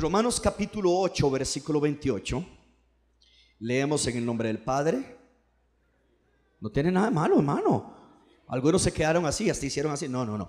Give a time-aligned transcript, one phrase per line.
[0.00, 2.44] Romanos capítulo 8, versículo 28,
[3.60, 5.16] leemos en el nombre del Padre.
[6.60, 7.96] No tiene nada de malo, hermano.
[8.48, 10.08] Algunos se quedaron así, hasta hicieron así.
[10.08, 10.48] No, no, no.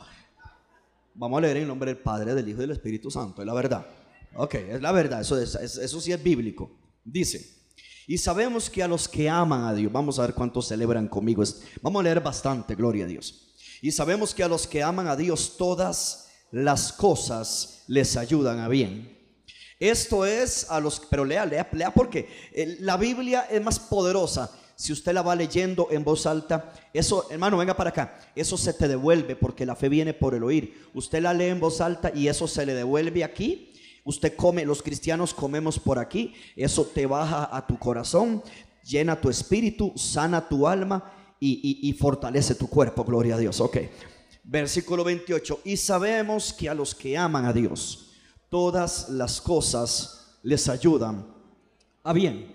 [1.15, 3.41] Vamos a leer en el nombre del Padre, del Hijo y del Espíritu Santo.
[3.41, 3.85] Es la verdad.
[4.35, 5.21] Ok, es la verdad.
[5.21, 6.71] Eso, es- es- eso sí es bíblico.
[7.03, 7.57] Dice,
[8.07, 11.43] y sabemos que a los que aman a Dios, vamos a ver cuántos celebran conmigo.
[11.81, 13.55] Vamos a leer bastante, gloria a Dios.
[13.81, 18.67] Y sabemos que a los que aman a Dios todas las cosas les ayudan a
[18.67, 19.18] bien.
[19.79, 24.51] Esto es a los, pero lea, lea, lea porque eh, la Biblia es más poderosa.
[24.75, 28.17] Si usted la va leyendo en voz alta, eso, hermano, venga para acá.
[28.35, 30.87] Eso se te devuelve porque la fe viene por el oír.
[30.93, 33.73] Usted la lee en voz alta y eso se le devuelve aquí.
[34.05, 36.33] Usted come, los cristianos comemos por aquí.
[36.55, 38.41] Eso te baja a tu corazón,
[38.85, 43.03] llena tu espíritu, sana tu alma y, y- y fortalece tu cuerpo.
[43.03, 43.59] Gloria a Dios.
[43.59, 43.77] Ok.
[44.45, 45.59] Versículo 28.
[45.65, 48.08] Y sabemos que a los que aman a Dios,
[48.49, 51.25] todas las cosas les ayudan
[52.03, 52.53] a bien.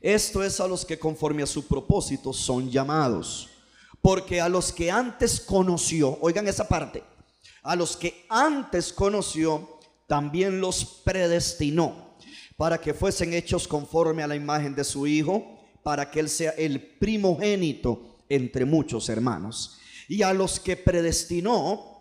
[0.00, 3.48] Esto es a los que conforme a su propósito son llamados.
[4.02, 7.02] Porque a los que antes conoció, oigan esa parte,
[7.62, 12.04] a los que antes conoció, también los predestinó
[12.56, 16.52] para que fuesen hechos conforme a la imagen de su Hijo, para que Él sea
[16.52, 19.78] el primogénito entre muchos hermanos.
[20.08, 21.93] Y a los que predestinó,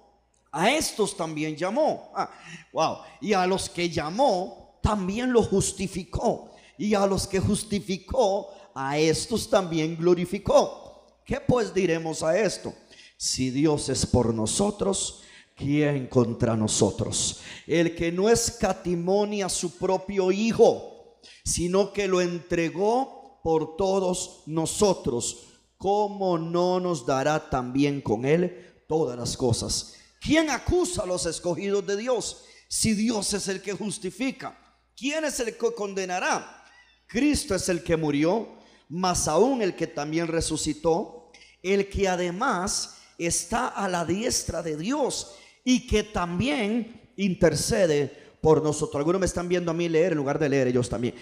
[0.54, 2.12] a estos también llamó.
[2.16, 2.30] Ah,
[2.72, 2.98] wow.
[3.20, 6.52] Y a los que llamó, también los justificó.
[6.78, 11.22] Y a los que justificó, a estos también glorificó.
[11.26, 12.72] ¿Qué pues diremos a esto?
[13.18, 15.24] Si Dios es por nosotros,
[15.56, 17.42] ¿quién contra nosotros?
[17.66, 25.46] El que no escatimonia a su propio Hijo, sino que lo entregó por todos nosotros,
[25.80, 29.96] ¿cómo no nos dará también con él todas las cosas?
[30.24, 32.46] ¿Quién acusa a los escogidos de Dios?
[32.70, 34.58] Si Dios es el que justifica,
[34.96, 36.64] ¿quién es el que condenará?
[37.08, 38.56] Cristo es el que murió,
[38.88, 41.30] más aún el que también resucitó,
[41.62, 48.96] el que además está a la diestra de Dios y que también intercede por nosotros.
[48.96, 51.16] Algunos me están viendo a mí leer en lugar de leer ellos también.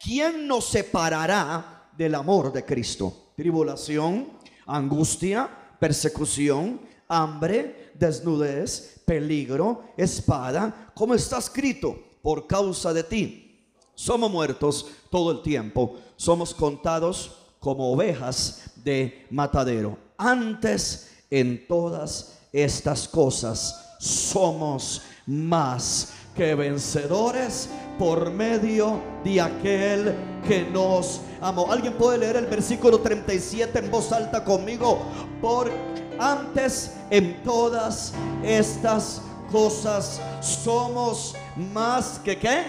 [0.00, 3.32] ¿Quién nos separará del amor de Cristo?
[3.36, 13.60] Tribulación, angustia, persecución, hambre, desnudez, peligro, espada, como está escrito, por causa de ti.
[13.94, 19.96] Somos muertos todo el tiempo, somos contados como ovejas de matadero.
[20.18, 27.68] Antes, en todas estas cosas, somos más que vencedores
[27.98, 30.14] por medio de aquel
[30.46, 31.70] que nos amó.
[31.70, 35.00] ¿Alguien puede leer el versículo 37 en voz alta conmigo?
[35.40, 35.70] Por
[36.18, 39.20] antes en todas estas
[39.50, 41.34] cosas somos
[41.72, 42.64] más que qué?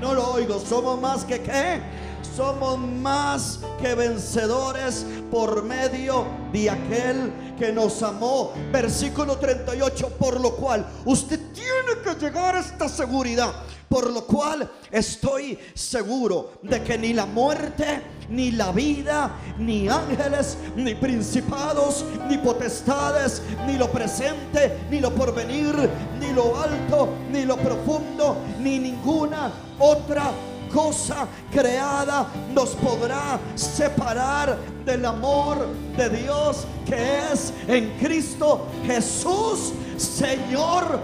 [0.00, 1.80] No lo oigo, somos más que qué?
[2.22, 8.52] Somos más que vencedores por medio de aquel que nos amó.
[8.72, 13.52] Versículo 38, por lo cual usted tiene que llegar a esta seguridad.
[13.88, 20.56] Por lo cual estoy seguro de que ni la muerte, ni la vida, ni ángeles,
[20.76, 25.74] ni principados, ni potestades, ni lo presente, ni lo porvenir,
[26.20, 30.30] ni lo alto, ni lo profundo, ni ninguna otra
[30.72, 35.66] cosa creada nos podrá separar del amor
[35.96, 41.00] de Dios que es en Cristo Jesús, Señor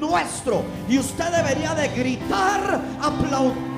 [0.00, 0.62] nuestro.
[0.88, 3.74] Y usted debería de gritar, aplaudir.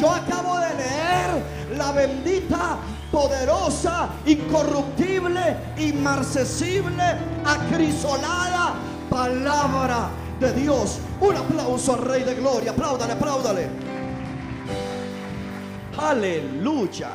[0.00, 2.78] Yo acabo de leer la bendita,
[3.10, 7.04] poderosa, incorruptible, inmarcesible,
[7.44, 8.74] acrisolada
[9.08, 10.08] palabra
[10.42, 10.98] de Dios.
[11.20, 12.72] Un aplauso al Rey de Gloria.
[12.72, 13.68] Apláudale, apláudale.
[15.96, 17.10] Aleluya.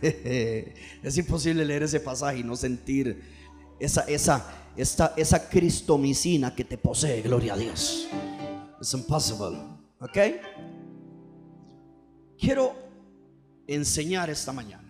[1.02, 3.22] Es imposible leer ese pasaje y no sentir
[3.78, 4.44] esa, esa,
[4.76, 8.08] esta, esa cristomicina que te posee, gloria a Dios.
[8.80, 9.58] Es impossible.
[10.00, 10.18] ¿Ok?
[12.38, 12.74] Quiero
[13.66, 14.84] enseñar esta mañana.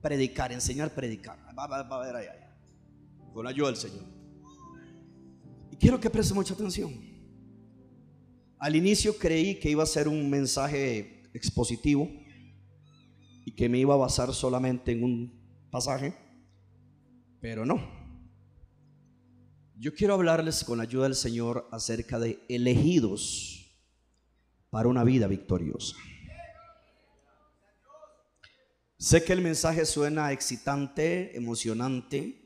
[0.00, 1.38] Predicar, enseñar, predicar.
[1.56, 2.39] Va, a ver.
[3.32, 4.04] Con la ayuda del Señor.
[5.70, 6.92] Y quiero que preste mucha atención.
[8.58, 12.10] Al inicio creí que iba a ser un mensaje expositivo
[13.46, 16.14] y que me iba a basar solamente en un pasaje,
[17.40, 17.80] pero no.
[19.78, 23.80] Yo quiero hablarles con la ayuda del Señor acerca de elegidos
[24.68, 25.96] para una vida victoriosa.
[28.98, 32.39] Sé que el mensaje suena excitante, emocionante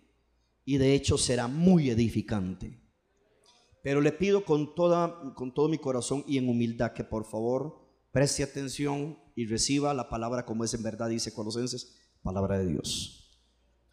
[0.65, 2.81] y de hecho será muy edificante.
[3.83, 7.85] Pero le pido con, toda, con todo mi corazón y en humildad que por favor
[8.13, 13.43] preste atención y reciba la palabra como es en verdad, dice Colosenses, palabra de Dios.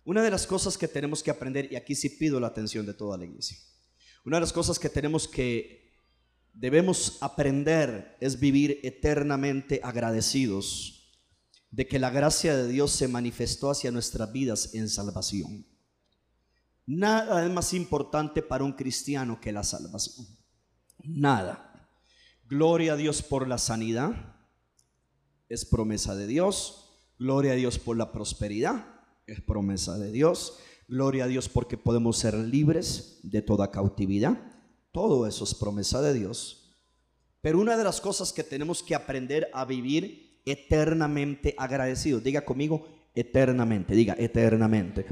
[0.06, 2.94] Una de las cosas que tenemos que aprender, y aquí sí pido la atención de
[2.94, 3.58] toda la iglesia,
[4.24, 5.92] una de las cosas que tenemos que,
[6.54, 11.20] debemos aprender es vivir eternamente agradecidos
[11.70, 15.66] de que la gracia de Dios se manifestó hacia nuestras vidas en salvación.
[16.86, 20.28] Nada es más importante para un cristiano que la salvación.
[21.04, 21.89] Nada.
[22.48, 24.36] Gloria a Dios por la sanidad.
[25.48, 26.89] Es promesa de Dios.
[27.18, 28.86] Gloria a Dios por la prosperidad.
[29.28, 30.60] Es promesa de Dios.
[30.88, 34.38] Gloria a Dios porque podemos ser libres de toda cautividad.
[34.92, 36.75] Todo eso es promesa de Dios.
[37.42, 42.24] Pero una de las cosas que tenemos que aprender a vivir eternamente agradecidos.
[42.24, 43.95] Diga conmigo, eternamente.
[43.95, 45.06] Diga, eternamente.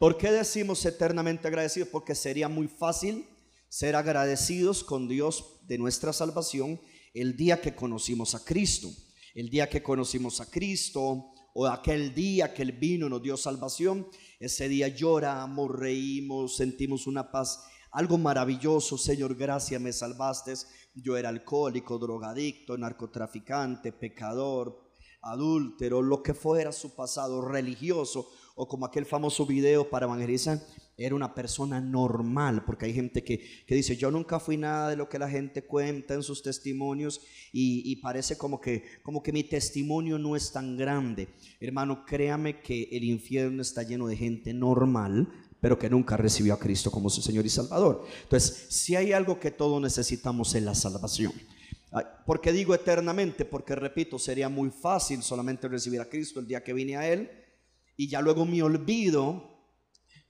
[0.00, 1.90] ¿Por qué decimos eternamente agradecidos?
[1.90, 3.28] Porque sería muy fácil
[3.68, 6.80] ser agradecidos con Dios de nuestra salvación
[7.12, 8.88] el día que conocimos a Cristo.
[9.34, 13.36] El día que conocimos a Cristo o aquel día que Él vino y nos dio
[13.36, 14.08] salvación,
[14.38, 18.96] ese día lloramos, reímos, sentimos una paz, algo maravilloso.
[18.96, 20.54] Señor, gracias, me salvaste.
[20.94, 24.80] Yo era alcohólico, drogadicto, narcotraficante, pecador,
[25.20, 28.30] adúltero, lo que fuera su pasado religioso
[28.60, 30.60] o como aquel famoso video para evangelizar,
[30.98, 35.08] era una persona normal, porque hay gente que, dice, yo nunca fui nada de lo
[35.08, 37.22] que la gente cuenta en sus testimonios
[37.54, 41.30] y, parece como que, como que mi testimonio no es tan grande.
[41.58, 45.26] Hermano, créame que el infierno está lleno de gente normal,
[45.58, 48.04] pero que nunca recibió a Cristo como su Señor y Salvador.
[48.24, 51.32] Entonces, si hay algo que todos necesitamos es la salvación.
[52.26, 53.46] ¿Por qué digo eternamente?
[53.46, 57.30] Porque repito, sería muy fácil solamente recibir a Cristo el día que vine a Él
[58.00, 59.60] y ya luego me olvido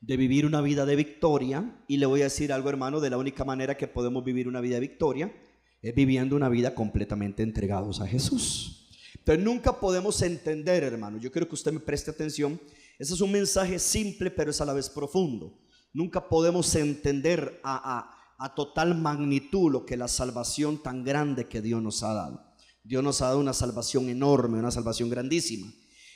[0.01, 1.85] de vivir una vida de victoria.
[1.87, 4.61] Y le voy a decir algo, hermano, de la única manera que podemos vivir una
[4.61, 5.33] vida de victoria
[5.81, 8.89] es viviendo una vida completamente entregados a Jesús.
[9.15, 12.61] Entonces nunca podemos entender, hermano, yo quiero que usted me preste atención,
[12.99, 15.57] ese es un mensaje simple, pero es a la vez profundo.
[15.93, 18.01] Nunca podemos entender a,
[18.37, 22.53] a, a total magnitud lo que la salvación tan grande que Dios nos ha dado.
[22.83, 25.73] Dios nos ha dado una salvación enorme, una salvación grandísima.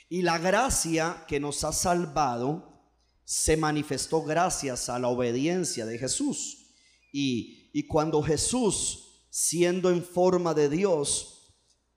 [0.09, 2.75] Y la gracia que nos ha salvado
[3.23, 6.73] se manifestó gracias a la obediencia de Jesús.
[7.11, 11.35] Y, y cuando Jesús, siendo en forma de Dios,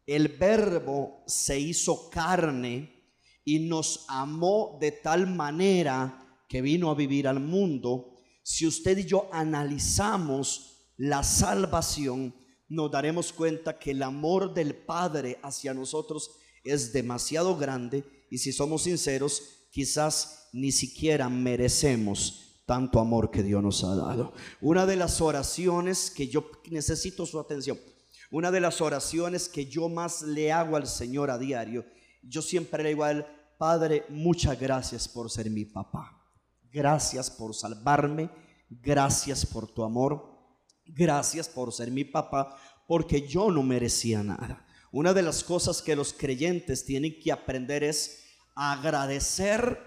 [0.07, 2.99] el verbo se hizo carne
[3.45, 9.05] y nos amó de tal manera que vino a vivir al mundo, si usted y
[9.05, 12.35] yo analizamos la salvación,
[12.69, 16.31] nos daremos cuenta que el amor del Padre hacia nosotros
[16.71, 23.63] es demasiado grande y si somos sinceros, quizás ni siquiera merecemos tanto amor que Dios
[23.63, 24.33] nos ha dado.
[24.61, 27.79] Una de las oraciones que yo necesito su atención,
[28.31, 31.87] una de las oraciones que yo más le hago al Señor a diario,
[32.23, 33.25] yo siempre le digo a Él,
[33.57, 36.15] Padre, muchas gracias por ser mi papá.
[36.71, 38.31] Gracias por salvarme,
[38.69, 40.39] gracias por tu amor,
[40.85, 42.57] gracias por ser mi papá,
[42.87, 44.68] porque yo no merecía nada.
[44.91, 48.25] Una de las cosas que los creyentes tienen que aprender es
[48.55, 49.81] agradecer,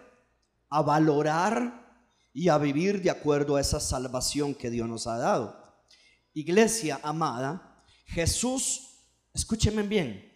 [0.70, 1.82] a valorar
[2.34, 5.62] y a vivir de acuerdo a esa salvación que Dios nos ha dado.
[6.34, 9.00] Iglesia amada, Jesús,
[9.34, 10.32] escúcheme bien,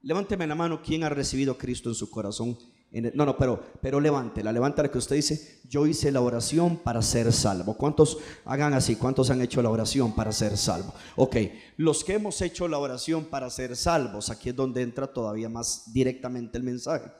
[0.00, 2.58] levánteme la mano, ¿quién ha recibido a Cristo en su corazón?
[3.00, 7.32] No, no, pero, pero levántela, levántala que usted dice, yo hice la oración para ser
[7.32, 7.76] salvo.
[7.76, 8.94] ¿Cuántos hagan así?
[8.94, 10.94] ¿Cuántos han hecho la oración para ser salvo?
[11.16, 11.36] Ok,
[11.76, 15.92] los que hemos hecho la oración para ser salvos, aquí es donde entra todavía más
[15.92, 17.10] directamente el mensaje.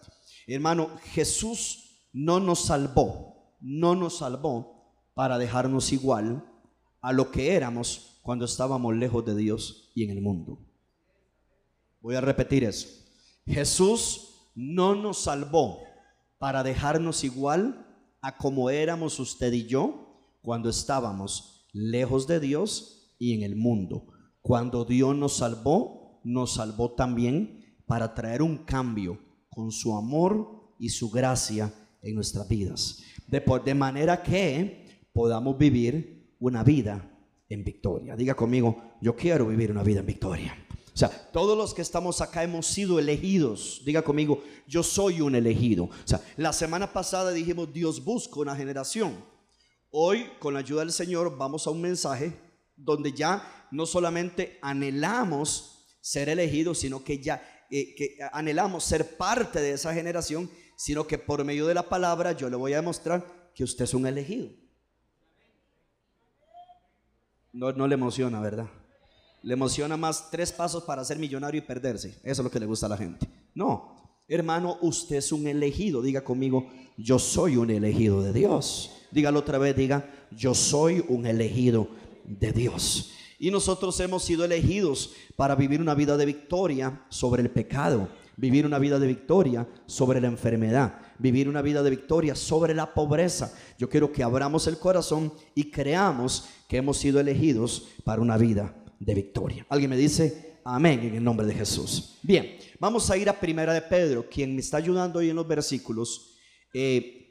[0.47, 6.45] Hermano, Jesús no nos salvó, no nos salvó para dejarnos igual
[7.01, 10.59] a lo que éramos cuando estábamos lejos de Dios y en el mundo.
[12.01, 12.87] Voy a repetir eso.
[13.47, 15.81] Jesús no nos salvó
[16.39, 17.87] para dejarnos igual
[18.21, 20.05] a como éramos usted y yo
[20.43, 24.07] cuando estábamos lejos de Dios y en el mundo.
[24.41, 29.19] Cuando Dios nos salvó, nos salvó también para traer un cambio
[29.49, 33.03] con su amor y su gracia en nuestras vidas.
[33.27, 37.11] De, de manera que podamos vivir una vida
[37.49, 38.17] en victoria.
[38.17, 40.64] Diga conmigo, yo quiero vivir una vida en victoria.
[40.95, 43.83] O sea, todos los que estamos acá hemos sido elegidos.
[43.85, 45.85] Diga conmigo, yo soy un elegido.
[45.87, 49.25] O sea, la semana pasada dijimos, Dios busca una generación.
[49.91, 52.33] Hoy, con la ayuda del Señor, vamos a un mensaje
[52.77, 59.61] donde ya no solamente anhelamos ser elegidos, sino que ya eh, que anhelamos ser parte
[59.61, 63.51] de esa generación, sino que por medio de la palabra yo le voy a demostrar
[63.53, 64.49] que usted es un elegido.
[67.53, 68.69] No, no le emociona, ¿verdad?
[69.45, 72.19] Le emociona más tres pasos para ser millonario y perderse.
[72.23, 73.29] Eso es lo que le gusta a la gente.
[73.55, 73.95] No,
[74.27, 76.01] hermano, usted es un elegido.
[76.01, 78.91] Diga conmigo, yo soy un elegido de Dios.
[79.11, 81.89] Dígalo otra vez, diga, yo soy un elegido
[82.25, 83.11] de Dios.
[83.39, 88.09] Y nosotros hemos sido elegidos para vivir una vida de victoria sobre el pecado,
[88.39, 92.95] vivir una vida de victoria sobre la enfermedad, vivir una vida de victoria sobre la
[92.95, 93.53] pobreza.
[93.79, 98.75] Yo quiero que abramos el corazón y creamos que hemos sido elegidos para una vida
[98.99, 99.67] de victoria.
[99.69, 102.19] Alguien me dice, amén, en el nombre de Jesús.
[102.23, 105.47] Bien, vamos a ir a Primera de Pedro, quien me está ayudando hoy en los
[105.47, 106.39] versículos.
[106.73, 107.25] Eh,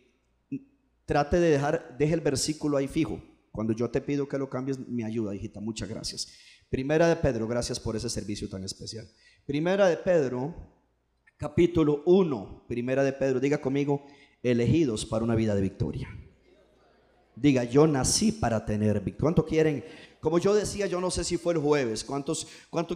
[1.05, 3.21] trate de dejar, deje el versículo ahí fijo.
[3.51, 5.59] Cuando yo te pido que lo cambies, me ayuda, hijita.
[5.59, 6.27] Muchas gracias.
[6.69, 9.07] Primera de Pedro, gracias por ese servicio tan especial.
[9.45, 10.55] Primera de Pedro,
[11.37, 12.65] capítulo 1.
[12.67, 14.05] Primera de Pedro, diga conmigo,
[14.41, 16.09] elegidos para una vida de victoria.
[17.35, 19.21] Diga, yo nací para tener victoria.
[19.21, 19.85] ¿Cuánto quieren
[20.23, 22.47] como yo decía, yo no sé si fue el jueves, ¿cuántos,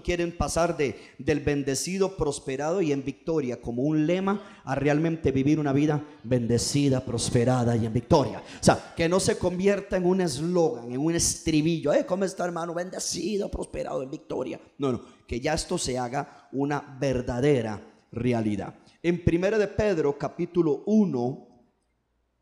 [0.01, 5.59] quieren pasar de, del bendecido, prosperado y en victoria como un lema a realmente vivir
[5.59, 8.39] una vida bendecida, prosperada y en victoria?
[8.39, 12.05] O sea, que no se convierta en un eslogan, en un estribillo, ¿eh?
[12.05, 12.73] ¿Cómo está hermano?
[12.73, 14.61] Bendecido, prosperado, en victoria.
[14.77, 18.73] No, no, que ya esto se haga una verdadera realidad.
[19.03, 21.47] En Primera de Pedro, capítulo 1,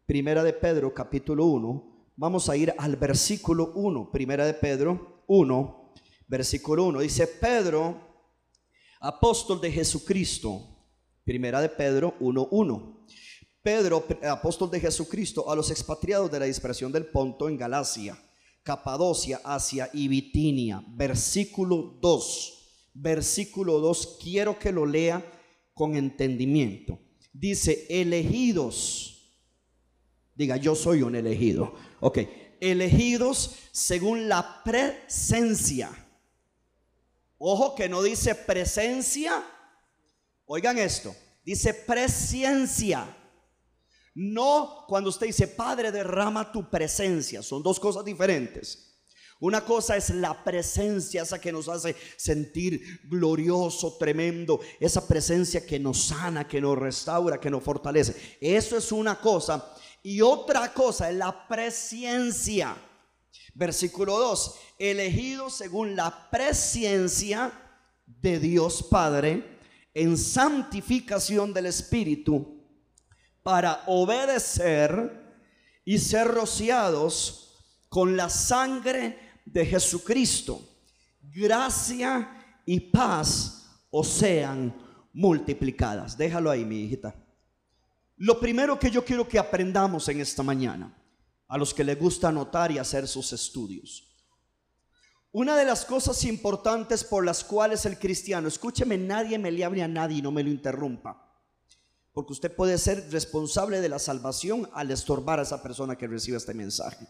[0.05, 5.93] Primera de Pedro, capítulo 1, Vamos a ir al versículo 1, primera de Pedro 1,
[6.27, 7.01] versículo 1.
[7.01, 8.29] Dice Pedro,
[9.01, 10.61] apóstol de Jesucristo,
[11.25, 13.05] primera de Pedro 1, 1.
[13.61, 18.17] Pedro, apóstol de Jesucristo, a los expatriados de la dispersión del Ponto en Galacia,
[18.63, 20.85] Capadocia, Asia y Bitinia.
[20.87, 22.91] Versículo 2.
[22.93, 25.21] Versículo 2, quiero que lo lea
[25.73, 26.97] con entendimiento.
[27.33, 29.33] Dice, elegidos.
[30.33, 31.73] Diga, yo soy un elegido.
[31.99, 32.19] Ok,
[32.59, 35.91] elegidos según la presencia.
[37.37, 39.43] Ojo que no dice presencia.
[40.45, 43.17] Oigan esto, dice presencia.
[44.13, 47.43] No cuando usted dice, Padre, derrama tu presencia.
[47.43, 48.85] Son dos cosas diferentes.
[49.41, 55.77] Una cosa es la presencia, esa que nos hace sentir glorioso, tremendo, esa presencia que
[55.77, 58.37] nos sana, que nos restaura, que nos fortalece.
[58.39, 59.75] Eso es una cosa.
[60.05, 62.77] Y otra cosa es la presencia.
[63.55, 67.51] Versículo 2, elegido según la presencia
[68.05, 69.57] de Dios Padre
[69.95, 72.61] en santificación del Espíritu
[73.41, 75.41] para obedecer
[75.83, 77.55] y ser rociados
[77.89, 80.61] con la sangre de Jesucristo.
[81.19, 84.71] Gracia y paz os sean
[85.13, 86.15] multiplicadas.
[86.15, 87.24] Déjalo ahí, mi hijita.
[88.17, 90.95] Lo primero que yo quiero que aprendamos en esta mañana,
[91.47, 94.15] a los que les gusta anotar y hacer sus estudios.
[95.31, 99.83] Una de las cosas importantes por las cuales el cristiano, escúcheme, nadie me le hable
[99.83, 101.21] a nadie y no me lo interrumpa.
[102.13, 106.37] Porque usted puede ser responsable de la salvación al estorbar a esa persona que recibe
[106.37, 107.05] este mensaje.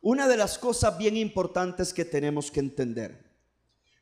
[0.00, 3.28] Una de las cosas bien importantes que tenemos que entender.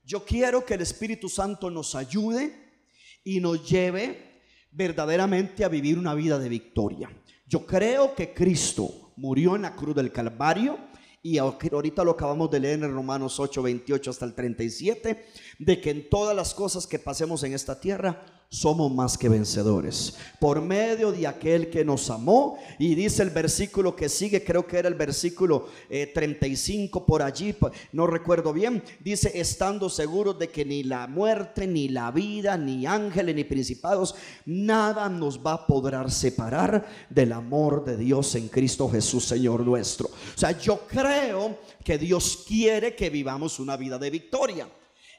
[0.05, 2.85] Yo quiero que el Espíritu Santo nos ayude
[3.25, 4.28] y nos lleve
[4.71, 7.11] verdaderamente a vivir una vida de victoria.
[7.47, 10.79] Yo creo que Cristo murió en la cruz del Calvario
[11.23, 15.27] y ahorita lo acabamos de leer en Romanos 8, 28 hasta el 37,
[15.59, 20.17] de que en todas las cosas que pasemos en esta tierra, somos más que vencedores.
[20.41, 22.59] Por medio de aquel que nos amó.
[22.79, 27.55] Y dice el versículo que sigue, creo que era el versículo 35 eh, por allí,
[27.93, 28.83] no recuerdo bien.
[29.01, 34.15] Dice, estando seguros de que ni la muerte, ni la vida, ni ángeles, ni principados,
[34.47, 40.07] nada nos va a poder separar del amor de Dios en Cristo Jesús, Señor nuestro.
[40.07, 44.69] O sea, yo creo que Dios quiere que vivamos una vida de victoria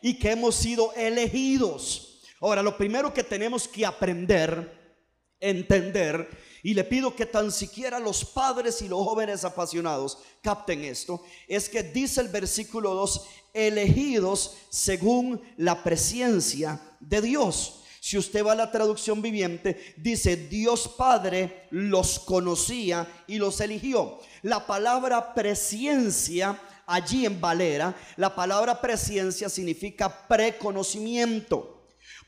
[0.01, 2.08] y que hemos sido elegidos
[2.41, 4.97] Ahora, lo primero que tenemos que aprender,
[5.39, 6.29] entender,
[6.63, 11.69] y le pido que tan siquiera los padres y los jóvenes apasionados capten esto, es
[11.69, 17.75] que dice el versículo 2, elegidos según la presencia de Dios.
[18.01, 24.19] Si usted va a la traducción viviente, dice Dios Padre los conocía y los eligió.
[24.41, 31.78] La palabra presencia allí en Valera, la palabra presencia significa preconocimiento.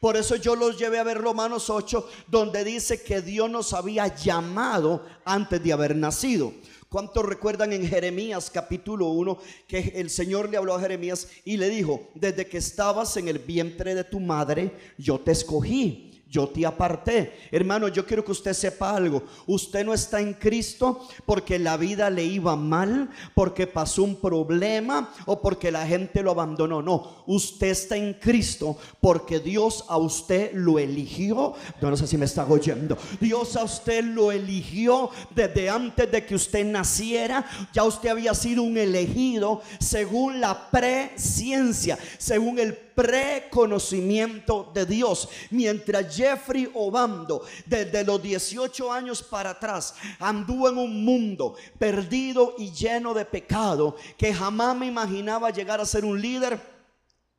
[0.01, 4.07] Por eso yo los llevé a ver Romanos 8, donde dice que Dios nos había
[4.15, 6.55] llamado antes de haber nacido.
[6.89, 11.69] ¿Cuántos recuerdan en Jeremías capítulo 1 que el Señor le habló a Jeremías y le
[11.69, 16.65] dijo, desde que estabas en el vientre de tu madre, yo te escogí yo te
[16.65, 17.33] aparté.
[17.51, 19.23] Hermano, yo quiero que usted sepa algo.
[19.45, 25.13] Usted no está en Cristo porque la vida le iba mal, porque pasó un problema
[25.25, 26.81] o porque la gente lo abandonó.
[26.81, 31.53] No, usted está en Cristo porque Dios a usted lo eligió.
[31.81, 32.97] Yo no sé si me está oyendo.
[33.19, 37.45] Dios a usted lo eligió desde antes de que usted naciera.
[37.73, 45.29] Ya usted había sido un elegido según la presciencia, según el preconocimiento de Dios.
[45.49, 52.71] Mientras Jeffrey Obando, desde los 18 años para atrás, anduvo en un mundo perdido y
[52.71, 56.59] lleno de pecado, que jamás me imaginaba llegar a ser un líder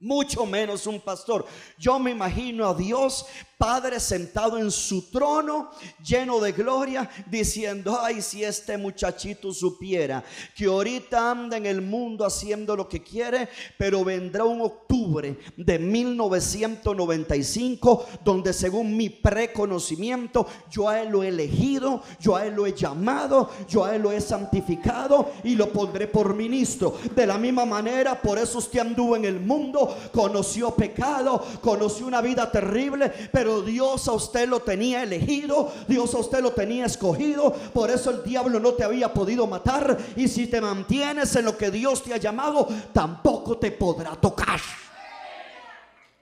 [0.02, 1.46] mucho menos un pastor.
[1.78, 3.24] Yo me imagino a Dios
[3.62, 5.70] Padre sentado en su trono,
[6.04, 10.24] lleno de gloria, diciendo, ay, si este muchachito supiera
[10.56, 15.78] que ahorita anda en el mundo haciendo lo que quiere, pero vendrá un octubre de
[15.78, 22.66] 1995, donde según mi preconocimiento, yo a él lo he elegido, yo a él lo
[22.66, 26.98] he llamado, yo a él lo he santificado y lo pondré por ministro.
[27.14, 32.20] De la misma manera, por eso usted anduvo en el mundo, conoció pecado, conoció una
[32.20, 37.52] vida terrible, pero Dios a usted lo tenía elegido, Dios a usted lo tenía escogido,
[37.74, 41.58] por eso el diablo no te había podido matar y si te mantienes en lo
[41.58, 44.60] que Dios te ha llamado, tampoco te podrá tocar.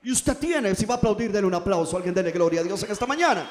[0.03, 2.83] Y usted tiene, si va a aplaudir, denle un aplauso, alguien dele gloria a Dios
[2.83, 3.49] en esta mañana.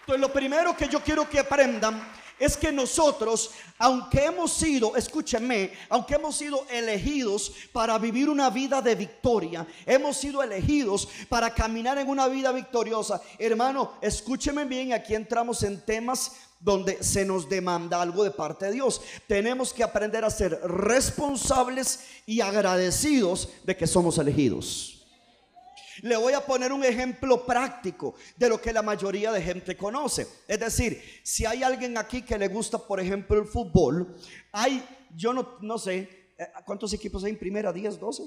[0.00, 2.02] Entonces lo primero que yo quiero que aprendan
[2.42, 8.82] es que nosotros, aunque hemos sido, escúchenme, aunque hemos sido elegidos para vivir una vida
[8.82, 13.22] de victoria, hemos sido elegidos para caminar en una vida victoriosa.
[13.38, 18.72] Hermano, escúcheme bien, aquí entramos en temas donde se nos demanda algo de parte de
[18.72, 19.00] Dios.
[19.28, 24.91] Tenemos que aprender a ser responsables y agradecidos de que somos elegidos.
[26.02, 30.26] Le voy a poner un ejemplo práctico de lo que la mayoría de gente conoce.
[30.46, 34.14] Es decir, si hay alguien aquí que le gusta, por ejemplo, el fútbol,
[34.52, 37.72] hay, yo no, no sé, eh, ¿cuántos equipos hay en primera?
[37.72, 38.24] ¿10, 12?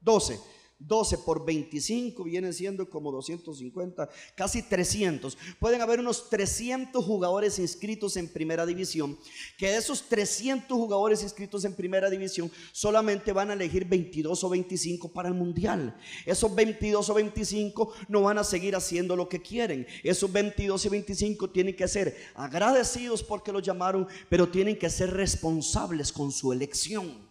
[0.00, 0.40] 12.
[0.78, 5.36] 12 por 25 vienen siendo como 250, casi 300.
[5.58, 9.18] Pueden haber unos 300 jugadores inscritos en primera división,
[9.56, 14.48] que de esos 300 jugadores inscritos en primera división solamente van a elegir 22 o
[14.48, 15.96] 25 para el mundial.
[16.26, 19.86] Esos 22 o 25 no van a seguir haciendo lo que quieren.
[20.02, 25.10] Esos 22 y 25 tienen que ser agradecidos porque los llamaron, pero tienen que ser
[25.10, 27.25] responsables con su elección.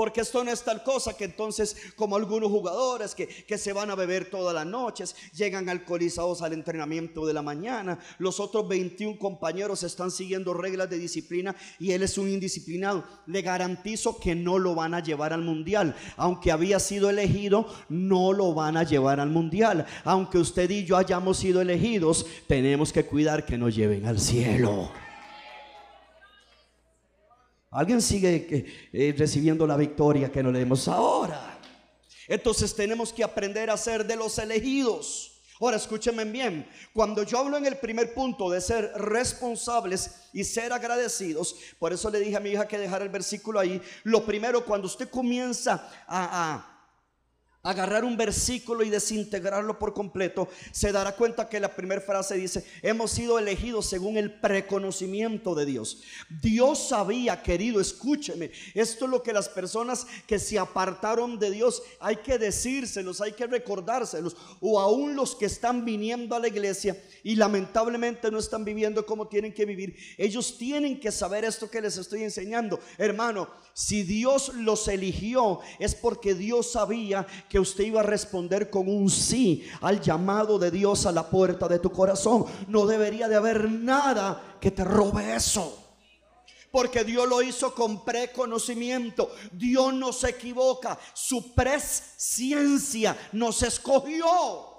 [0.00, 3.90] Porque esto no es tal cosa que entonces, como algunos jugadores que, que, se van
[3.90, 9.18] a beber todas las noches, llegan alcoholizados al entrenamiento de la mañana, los otros 21
[9.18, 13.04] compañeros están siguiendo reglas de disciplina y él es un indisciplinado.
[13.26, 15.94] Le garantizo que no lo van a llevar al mundial.
[16.16, 19.84] Aunque había sido elegido, no lo van a llevar al mundial.
[20.04, 24.90] Aunque usted y yo hayamos sido elegidos, tenemos que cuidar que nos lleven al cielo.
[27.70, 31.58] Alguien sigue eh, recibiendo la victoria que no leemos ahora.
[32.26, 35.42] Entonces tenemos que aprender a ser de los elegidos.
[35.60, 40.72] Ahora escúchenme bien, cuando yo hablo en el primer punto de ser responsables y ser
[40.72, 44.64] agradecidos, por eso le dije a mi hija que dejara el versículo ahí, lo primero
[44.64, 46.69] cuando usted comienza a
[47.62, 52.64] agarrar un versículo y desintegrarlo por completo, se dará cuenta que la primera frase dice,
[52.82, 56.02] hemos sido elegidos según el preconocimiento de Dios.
[56.40, 61.82] Dios sabía, querido, escúcheme, esto es lo que las personas que se apartaron de Dios,
[62.00, 66.96] hay que decírselos, hay que recordárselos, o aún los que están viniendo a la iglesia
[67.22, 71.82] y lamentablemente no están viviendo como tienen que vivir, ellos tienen que saber esto que
[71.82, 72.80] les estoy enseñando.
[72.96, 78.88] Hermano, si Dios los eligió, es porque Dios sabía que usted iba a responder con
[78.88, 82.46] un sí al llamado de Dios a la puerta de tu corazón.
[82.68, 85.78] No debería de haber nada que te robe eso.
[86.70, 89.30] Porque Dios lo hizo con preconocimiento.
[89.52, 90.98] Dios no se equivoca.
[91.14, 94.69] Su presciencia nos escogió.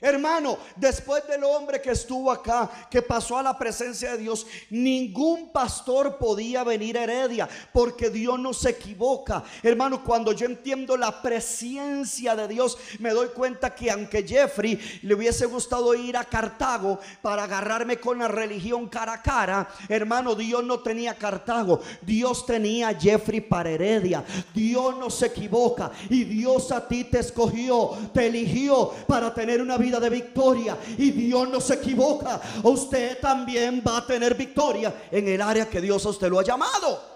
[0.00, 5.52] Hermano, después del hombre que estuvo acá, que pasó a la presencia de Dios, ningún
[5.52, 9.44] pastor podía venir a Heredia, porque Dios no se equivoca.
[9.62, 15.14] Hermano, cuando yo entiendo la presencia de Dios, me doy cuenta que aunque Jeffrey le
[15.14, 20.64] hubiese gustado ir a Cartago para agarrarme con la religión cara a cara, hermano, Dios
[20.64, 24.24] no tenía Cartago, Dios tenía Jeffrey para Heredia.
[24.52, 29.78] Dios no se equivoca y Dios a ti te escogió, te eligió para tener una
[29.78, 32.40] vida de victoria y Dios no se equivoca.
[32.62, 36.44] Usted también va a tener victoria en el área que Dios a usted lo ha
[36.44, 37.14] llamado.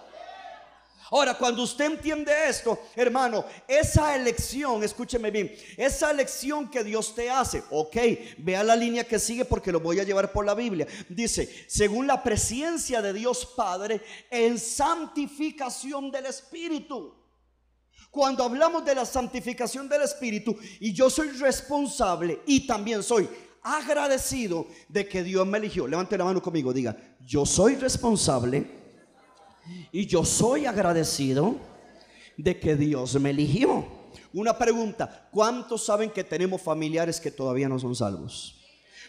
[1.11, 7.31] Ahora, cuando usted entiende esto, hermano, esa elección, escúcheme bien, esa elección que Dios te
[7.31, 7.97] hace, ok,
[8.39, 10.87] vea la línea que sigue porque lo voy a llevar por la Biblia.
[11.09, 17.18] Dice, según la presencia de Dios Padre en santificación del Espíritu.
[18.11, 23.29] Cuando hablamos de la santificación del Espíritu, y yo soy responsable y también soy
[23.63, 25.87] agradecido de que Dios me eligió.
[25.87, 28.67] Levante la mano conmigo, diga, yo soy responsable
[29.93, 31.57] y yo soy agradecido
[32.37, 33.87] de que Dios me eligió.
[34.33, 38.55] Una pregunta, ¿cuántos saben que tenemos familiares que todavía no son salvos?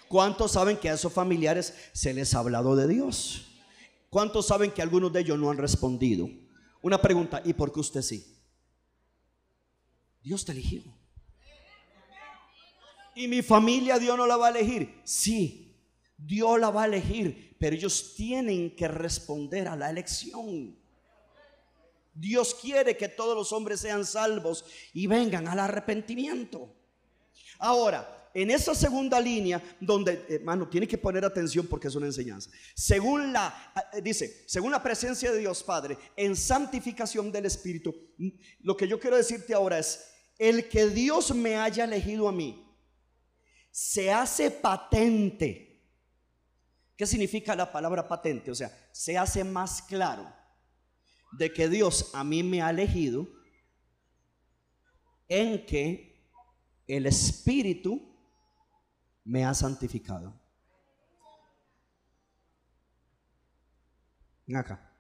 [0.08, 3.46] ¿Cuántos saben que a esos familiares se les ha hablado de Dios?
[4.10, 6.30] ¿Cuántos saben que algunos de ellos no han respondido?
[6.82, 8.39] Una pregunta, ¿y por qué usted sí?
[10.22, 10.84] Dios te eligió.
[13.16, 15.02] ¿Y mi familia Dios no la va a elegir?
[15.04, 15.76] Sí,
[16.18, 20.76] Dios la va a elegir pero ellos tienen que responder a la elección.
[22.14, 26.74] Dios quiere que todos los hombres sean salvos y vengan al arrepentimiento.
[27.60, 32.50] Ahora, en esa segunda línea, donde, hermano, tiene que poner atención porque es una enseñanza.
[32.76, 37.96] Según la, eh, dice, según la presencia de Dios Padre, en santificación del Espíritu,
[38.62, 40.06] lo que yo quiero decirte ahora es,
[40.38, 42.66] el que Dios me haya elegido a mí,
[43.72, 45.70] se hace patente
[47.00, 48.52] ¿Qué significa la palabra patente?
[48.52, 50.30] O sea, se hace más claro
[51.32, 53.26] de que Dios a mí me ha elegido
[55.30, 56.22] en que
[56.88, 58.09] el Espíritu
[59.30, 60.34] me ha santificado.
[64.48, 64.92] Ven acá.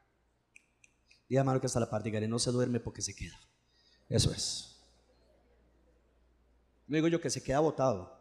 [1.27, 3.39] Diga malo que está la parte, no se duerme porque se queda.
[4.07, 4.75] Eso es.
[6.87, 8.19] No digo yo que se queda botado.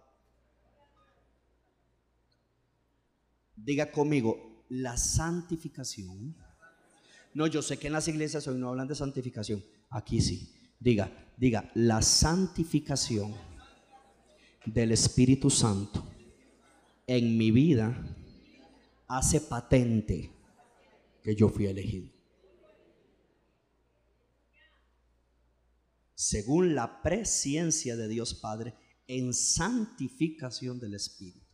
[3.54, 6.34] Diga conmigo, la santificación.
[7.34, 9.62] No, yo sé que en las iglesias hoy no hablan de santificación.
[9.90, 10.54] Aquí sí.
[10.80, 13.47] Diga, diga, la santificación
[14.64, 16.04] del Espíritu Santo
[17.06, 18.16] en mi vida
[19.06, 20.30] hace patente
[21.22, 22.10] que yo fui elegido.
[26.14, 28.74] Según la presencia de Dios Padre
[29.06, 31.46] en santificación del Espíritu.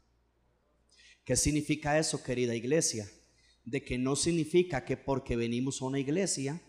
[1.25, 3.09] ¿Qué significa eso, querida iglesia?
[3.65, 6.61] De que no significa que porque venimos a una iglesia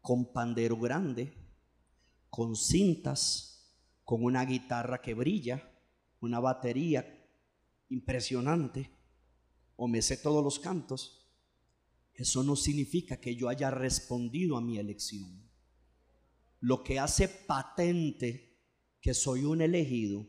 [0.00, 1.32] con pandero grande,
[2.30, 3.47] con cintas,
[4.08, 5.70] con una guitarra que brilla,
[6.20, 7.28] una batería
[7.90, 8.90] impresionante,
[9.76, 11.30] o me sé todos los cantos,
[12.14, 15.46] eso no significa que yo haya respondido a mi elección.
[16.60, 18.56] Lo que hace patente
[19.02, 20.26] que soy un elegido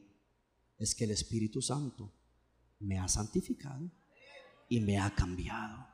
[0.78, 2.14] es que el Espíritu Santo
[2.80, 3.90] me ha santificado
[4.68, 5.88] y me ha cambiado.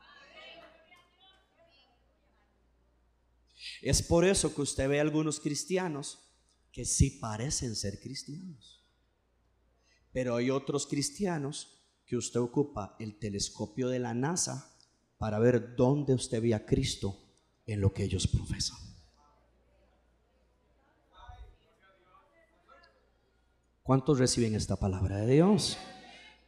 [3.80, 6.25] Es por eso que usted ve a algunos cristianos
[6.76, 8.86] que sí parecen ser cristianos.
[10.12, 11.70] Pero hay otros cristianos
[12.06, 14.76] que usted ocupa el telescopio de la NASA
[15.18, 17.18] para ver dónde usted ve a Cristo
[17.66, 18.78] en lo que ellos profesan.
[23.82, 25.78] ¿Cuántos reciben esta palabra de Dios?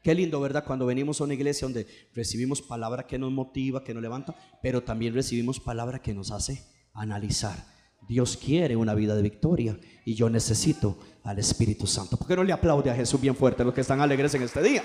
[0.03, 0.65] Qué lindo, ¿verdad?
[0.65, 4.83] Cuando venimos a una iglesia donde recibimos palabra que nos motiva, que nos levanta, pero
[4.83, 7.76] también recibimos palabra que nos hace analizar.
[8.07, 12.17] Dios quiere una vida de victoria y yo necesito al Espíritu Santo.
[12.17, 14.61] ¿Por qué no le aplaude a Jesús bien fuerte los que están alegres en este
[14.61, 14.83] día?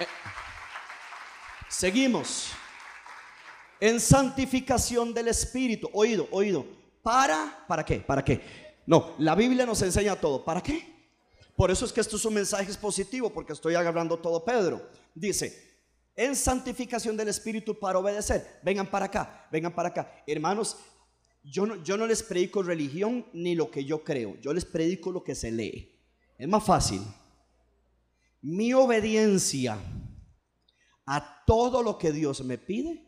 [0.00, 0.06] Eh,
[1.68, 2.52] seguimos.
[3.80, 5.90] En santificación del Espíritu.
[5.92, 6.64] Oído, oído.
[7.02, 7.64] ¿Para?
[7.66, 7.96] ¿Para qué?
[7.96, 8.40] ¿Para qué?
[8.86, 10.44] No, la Biblia nos enseña todo.
[10.44, 10.92] ¿Para qué?
[11.56, 14.88] Por eso es que esto es un mensaje positivo, porque estoy agarrando todo Pedro.
[15.14, 15.72] Dice,
[16.16, 18.60] en santificación del Espíritu para obedecer.
[18.62, 20.22] Vengan para acá, vengan para acá.
[20.26, 20.76] Hermanos,
[21.44, 25.34] yo no, les predico religión ni lo que yo creo, yo les predico lo que
[25.34, 26.00] se lee.
[26.38, 27.00] Es más fácil.
[28.40, 29.78] Mi obediencia
[31.06, 33.04] a todo lo que Dios me pide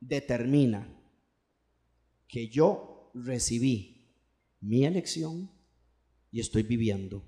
[0.00, 0.88] determina
[2.28, 4.10] que yo recibí
[4.60, 5.50] mi elección
[6.30, 7.24] y estoy viviendo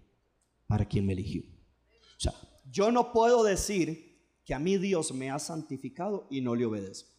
[0.66, 1.42] para quien me eligió.
[1.42, 2.32] O sea,
[2.70, 4.06] yo no puedo decir
[4.44, 7.15] que a mí Dios me ha santificado y no le obedezco.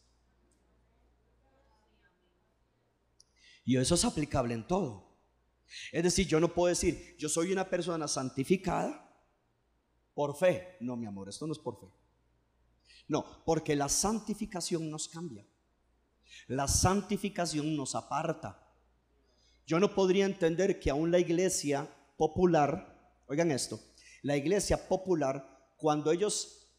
[3.68, 5.16] Y eso es aplicable en todo.
[5.92, 9.16] Es decir, yo no puedo decir, yo soy una persona santificada
[10.16, 10.78] por fe.
[10.80, 11.86] No, mi amor, esto no es por fe.
[13.08, 15.46] No, porque la santificación nos cambia.
[16.48, 18.68] La santificación nos aparta.
[19.68, 22.98] Yo no podría entender que aún la iglesia popular
[23.30, 23.80] Oigan esto,
[24.22, 26.72] la iglesia popular, cuando ellos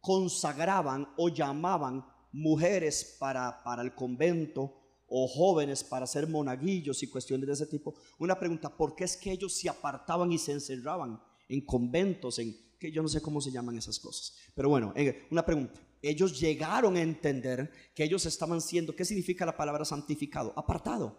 [0.00, 7.46] consagraban o llamaban mujeres para, para el convento o jóvenes para ser monaguillos y cuestiones
[7.46, 11.20] de ese tipo, una pregunta, ¿por qué es que ellos se apartaban y se encerraban
[11.48, 14.36] en conventos, en que yo no sé cómo se llaman esas cosas?
[14.54, 19.46] Pero bueno, eh, una pregunta, ellos llegaron a entender que ellos estaban siendo, ¿qué significa
[19.46, 20.52] la palabra santificado?
[20.56, 21.16] Apartado,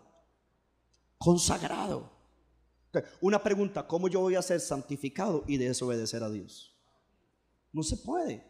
[1.18, 2.18] consagrado.
[3.22, 6.76] Una pregunta, ¿cómo yo voy a ser santificado y desobedecer a Dios?
[7.72, 8.44] No se puede.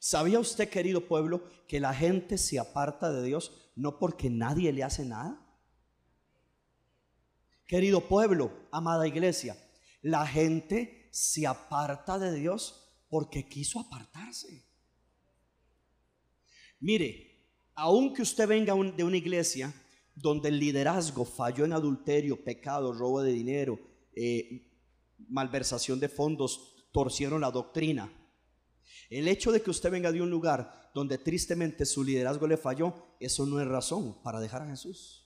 [0.00, 4.82] ¿Sabía usted, querido pueblo, que la gente se aparta de Dios no porque nadie le
[4.82, 5.40] hace nada?
[7.66, 9.56] Querido pueblo, amada iglesia,
[10.02, 14.66] la gente se aparta de Dios porque quiso apartarse.
[16.80, 17.28] Mire,
[17.74, 19.72] aunque usted venga de una iglesia
[20.14, 23.78] donde el liderazgo falló en adulterio, pecado, robo de dinero,
[24.16, 24.72] eh,
[25.28, 28.12] malversación de fondos, torcieron la doctrina,
[29.10, 32.94] el hecho de que usted venga de un lugar donde tristemente su liderazgo le falló,
[33.20, 35.24] eso no es razón para dejar a Jesús.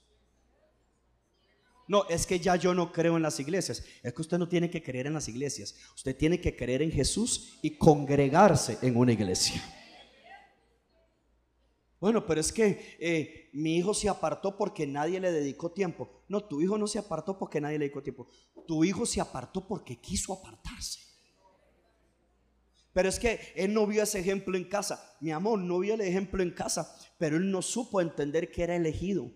[1.89, 3.85] No, es que ya yo no creo en las iglesias.
[4.03, 5.75] Es que usted no tiene que creer en las iglesias.
[5.95, 9.63] Usted tiene que creer en Jesús y congregarse en una iglesia.
[12.01, 16.25] Bueno, pero es que eh, mi hijo se apartó porque nadie le dedicó tiempo.
[16.29, 18.27] No, tu hijo no se apartó porque nadie le dedicó tiempo.
[18.67, 21.12] Tu hijo se apartó porque quiso apartarse.
[22.93, 25.17] Pero es que él no vio ese ejemplo en casa.
[25.21, 28.77] Mi amor, no vio el ejemplo en casa, pero él no supo entender que era
[28.77, 29.31] elegido,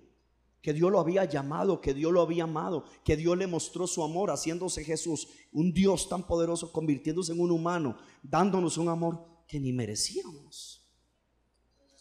[0.61, 4.03] que Dios lo había llamado, que Dios lo había amado, que Dios le mostró su
[4.03, 9.59] amor haciéndose Jesús, un Dios tan poderoso, convirtiéndose en un humano, dándonos un amor que
[9.61, 10.87] ni merecíamos.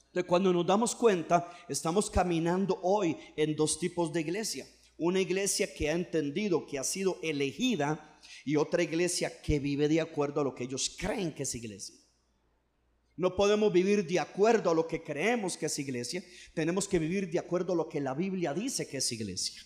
[0.07, 4.65] Entonces, cuando nos damos cuenta, estamos caminando hoy en dos tipos de iglesia.
[4.97, 10.01] Una iglesia que ha entendido que ha sido elegida y otra iglesia que vive de
[10.01, 11.95] acuerdo a lo que ellos creen que es iglesia.
[13.17, 17.31] No podemos vivir de acuerdo a lo que creemos que es iglesia, tenemos que vivir
[17.31, 19.61] de acuerdo a lo que la Biblia dice que es iglesia.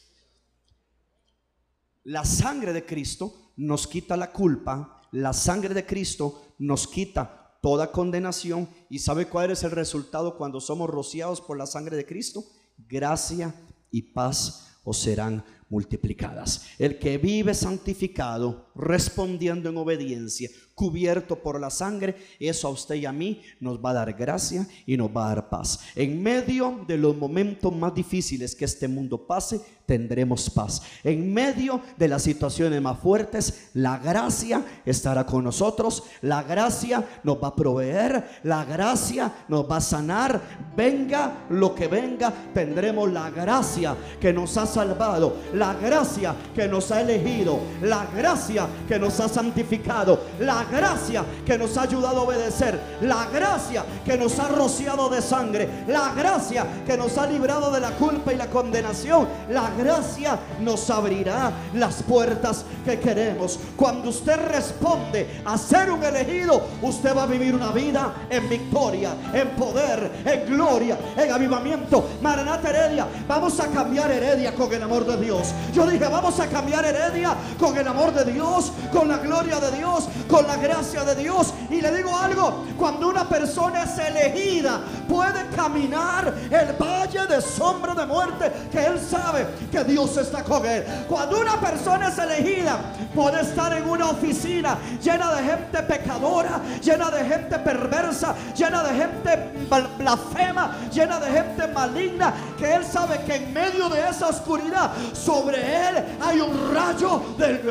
[2.04, 7.92] La sangre de Cristo nos quita la culpa, la sangre de Cristo nos quita toda
[7.92, 12.44] condenación y ¿sabe cuál es el resultado cuando somos rociados por la sangre de Cristo?
[12.78, 13.54] Gracia
[13.92, 16.66] y paz os serán multiplicadas.
[16.78, 23.06] El que vive santificado, respondiendo en obediencia, cubierto por la sangre, eso a usted y
[23.06, 25.82] a mí nos va a dar gracia y nos va a dar paz.
[25.94, 30.82] En medio de los momentos más difíciles que este mundo pase, tendremos paz.
[31.04, 37.44] En medio de las situaciones más fuertes, la gracia estará con nosotros, la gracia nos
[37.44, 40.70] va a proveer, la gracia nos va a sanar.
[40.78, 46.90] Venga lo que venga, tendremos la gracia que nos ha salvado la gracia que nos
[46.92, 52.24] ha elegido, la gracia que nos ha santificado, la gracia que nos ha ayudado a
[52.24, 57.72] obedecer, la gracia que nos ha rociado de sangre, la gracia que nos ha librado
[57.72, 63.60] de la culpa y la condenación, la gracia nos abrirá las puertas que queremos.
[63.76, 69.12] Cuando usted responde a ser un elegido, usted va a vivir una vida en victoria,
[69.34, 72.08] en poder, en gloria, en avivamiento.
[72.22, 75.49] Maranata Heredia, vamos a cambiar Heredia con el amor de Dios.
[75.74, 79.78] Yo dije, vamos a cambiar Heredia con el amor de Dios, con la gloria de
[79.78, 81.54] Dios, con la gracia de Dios.
[81.70, 87.94] Y le digo algo, cuando una persona es elegida, puede caminar el valle de sombra
[87.94, 90.84] de muerte, que él sabe que Dios está con él.
[91.08, 92.80] Cuando una persona es elegida,
[93.14, 99.00] puede estar en una oficina llena de gente pecadora, llena de gente perversa, llena de
[99.00, 99.60] gente
[99.98, 104.92] blasfema, llena de gente maligna, que él sabe que en medio de esa oscuridad,
[105.40, 107.62] sobre él hay un rayo del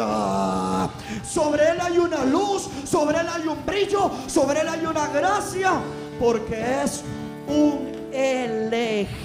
[1.23, 5.73] sobre él hay una luz, sobre él hay un brillo, sobre él hay una gracia,
[6.19, 7.05] porque es
[7.47, 9.19] un elegido.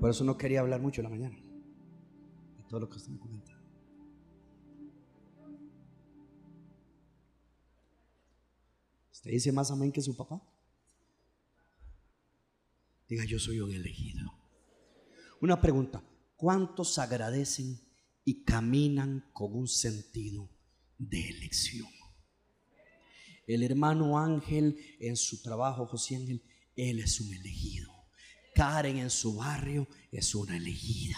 [0.00, 1.36] Por eso no quería hablar mucho en la mañana.
[1.36, 3.52] De todo lo que usted me comenta.
[9.12, 10.42] ¿Usted dice más amén que su papá?
[13.06, 14.32] Diga, yo soy un elegido.
[15.42, 16.02] Una pregunta,
[16.36, 17.78] ¿cuántos agradecen
[18.24, 20.48] y caminan con un sentido
[20.96, 21.88] de elección?
[23.46, 26.42] El hermano Ángel en su trabajo, José Ángel,
[26.76, 27.89] él es un elegido.
[28.60, 31.16] Karen en su barrio es una elegida.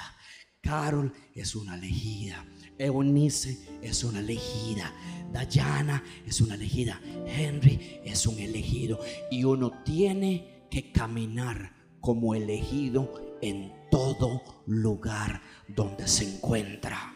[0.60, 2.46] Carol es una elegida.
[2.78, 4.94] Eunice es una elegida.
[5.32, 7.00] Dayana es una elegida.
[7.26, 9.00] Henry es un elegido.
[9.28, 17.12] Y uno tiene que caminar como elegido en todo lugar donde se encuentra.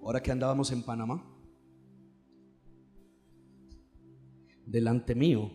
[0.00, 1.29] Ahora que andábamos en Panamá,
[4.70, 5.50] delante mío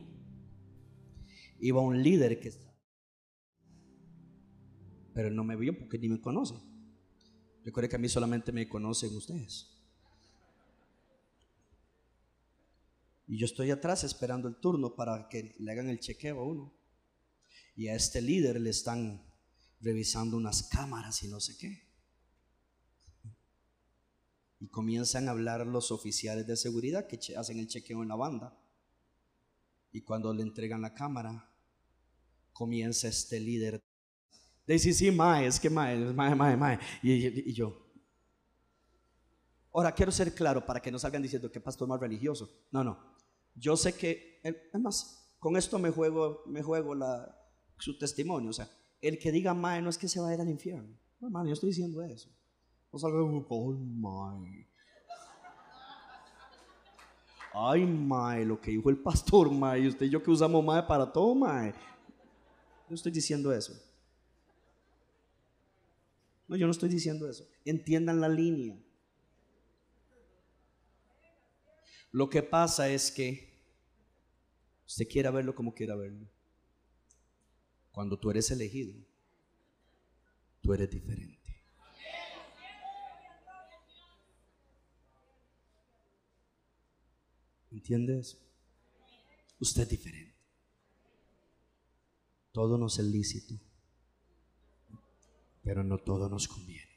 [1.59, 2.51] iba un líder que
[5.13, 6.55] pero él no me vio porque ni me conoce.
[7.63, 9.71] Recuerde que a mí solamente me conocen ustedes.
[13.25, 16.77] Y yo estoy atrás esperando el turno para que le hagan el chequeo a uno.
[17.77, 19.25] Y a este líder le están
[19.79, 21.81] revisando unas cámaras y no sé qué.
[24.59, 28.64] Y comienzan a hablar los oficiales de seguridad que hacen el chequeo en la banda.
[29.95, 31.49] Y cuando le entregan la cámara,
[32.51, 33.81] comienza este líder.
[34.67, 36.79] Dice, sí, mae, es que mae, mae, mae, mae.
[37.01, 37.73] Y, yo.
[39.73, 42.67] Ahora, quiero ser claro para que no salgan diciendo que pastor más religioso.
[42.71, 42.99] No, no.
[43.55, 44.41] Yo sé que,
[44.73, 47.33] además, con esto me juego, me juego la,
[47.77, 48.49] su testimonio.
[48.49, 50.93] O sea, el que diga mae no es que se va a ir al infierno.
[51.21, 52.29] No, hermano, yo estoy diciendo eso.
[52.91, 54.67] No salga, oh, mae.
[57.57, 61.09] Ay, mae, lo que dijo el pastor, mae, usted y yo que usamos mae para
[61.09, 61.73] todo, mae.
[62.89, 63.73] Yo estoy diciendo eso.
[66.49, 67.47] No, yo no estoy diciendo eso.
[67.63, 68.77] Entiendan la línea.
[72.11, 73.57] Lo que pasa es que
[74.85, 76.27] usted quiera verlo como quiera verlo.
[77.91, 78.93] Cuando tú eres elegido,
[80.61, 81.34] tú eres diferente.
[87.75, 88.37] ¿Entiende eso?
[89.59, 90.33] Usted es diferente.
[92.53, 93.53] Todo nos es lícito,
[95.61, 96.89] pero no todo nos conviene.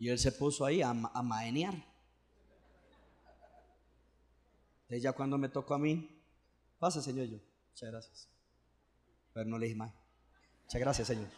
[0.00, 1.74] Y él se puso ahí a, a maenear.
[4.80, 6.20] Entonces ya cuando me tocó a mí,
[6.80, 7.38] pasa Señor yo,
[7.70, 8.28] muchas gracias.
[9.32, 9.94] Pero no le dije más.
[10.64, 11.30] Muchas gracias Señor.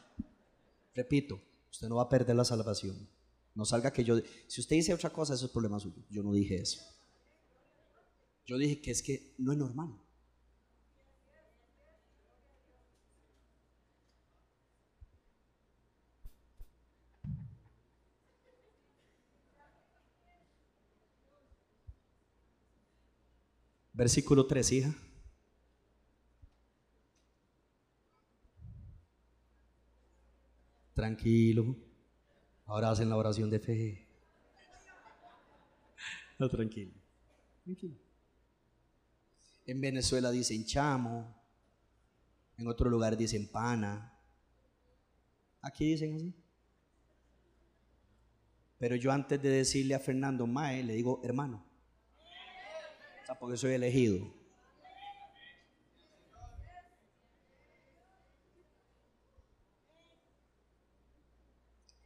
[0.94, 1.38] Repito,
[1.70, 3.07] usted no va a perder la salvación.
[3.54, 4.16] No salga que yo...
[4.48, 6.02] Si usted dice otra cosa, eso es problema suyo.
[6.09, 6.80] Yo no dije eso.
[8.46, 10.04] Yo dije que es que no es normal.
[23.95, 24.95] Versículo 3, hija.
[30.92, 31.76] Tranquilo.
[32.66, 34.01] Ahora hacen la oración de fe.
[36.36, 36.90] No, tranquilo.
[39.66, 41.34] En Venezuela dicen chamo,
[42.56, 44.12] en otro lugar dicen pana.
[45.62, 46.34] Aquí dicen así.
[48.78, 51.64] Pero yo antes de decirle a Fernando Mae, le digo hermano.
[53.22, 54.30] O sea, porque soy elegido.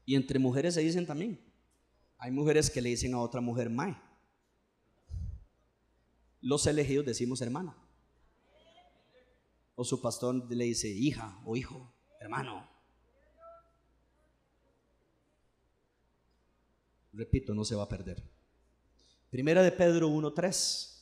[0.06, 1.38] Y entre mujeres se dicen también.
[2.16, 3.96] Hay mujeres que le dicen a otra mujer Mae.
[6.40, 7.76] Los elegidos decimos hermana.
[9.74, 12.68] O su pastor le dice hija o hijo, hermano.
[17.12, 18.22] Repito, no se va a perder.
[19.30, 20.98] Primera de Pedro 1.3.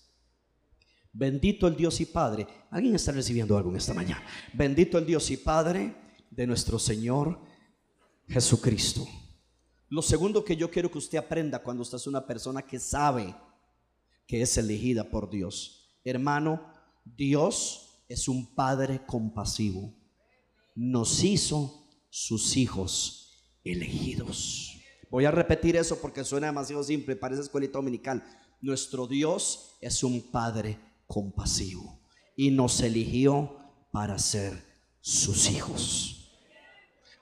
[1.13, 2.47] Bendito el Dios y Padre.
[2.71, 4.25] ¿Alguien está recibiendo algo en esta mañana?
[4.53, 5.95] Bendito el Dios y Padre
[6.31, 7.41] de nuestro Señor
[8.29, 9.07] Jesucristo.
[9.89, 13.35] Lo segundo que yo quiero que usted aprenda cuando usted es una persona que sabe
[14.27, 15.99] que es elegida por Dios.
[16.05, 16.73] Hermano,
[17.05, 19.93] Dios es un Padre compasivo.
[20.75, 23.33] Nos hizo sus hijos
[23.65, 24.77] elegidos.
[25.11, 28.23] Voy a repetir eso porque suena demasiado simple, parece escuelita dominical.
[28.61, 32.01] Nuestro Dios es un Padre compasivo
[32.37, 33.57] y nos eligió
[33.93, 34.63] para ser
[35.01, 36.13] sus hijos.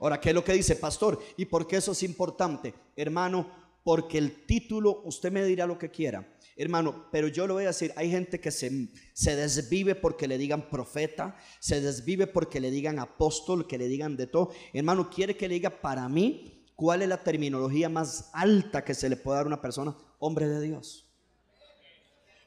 [0.01, 1.23] Ahora, ¿qué es lo que dice pastor?
[1.37, 2.75] ¿Y por qué eso es importante?
[2.97, 3.49] Hermano,
[3.85, 7.69] porque el título, usted me dirá lo que quiera, Hermano, pero yo le voy a
[7.69, 12.71] decir, hay gente que se, se, desvive porque le digan profeta, se desvive porque le
[12.71, 14.53] digan apóstol, que le digan de todo.
[14.73, 19.09] Hermano, quiere que le diga para mí cuál es la terminología más alta que se
[19.09, 21.11] le puede dar a una persona, hombre de Dios.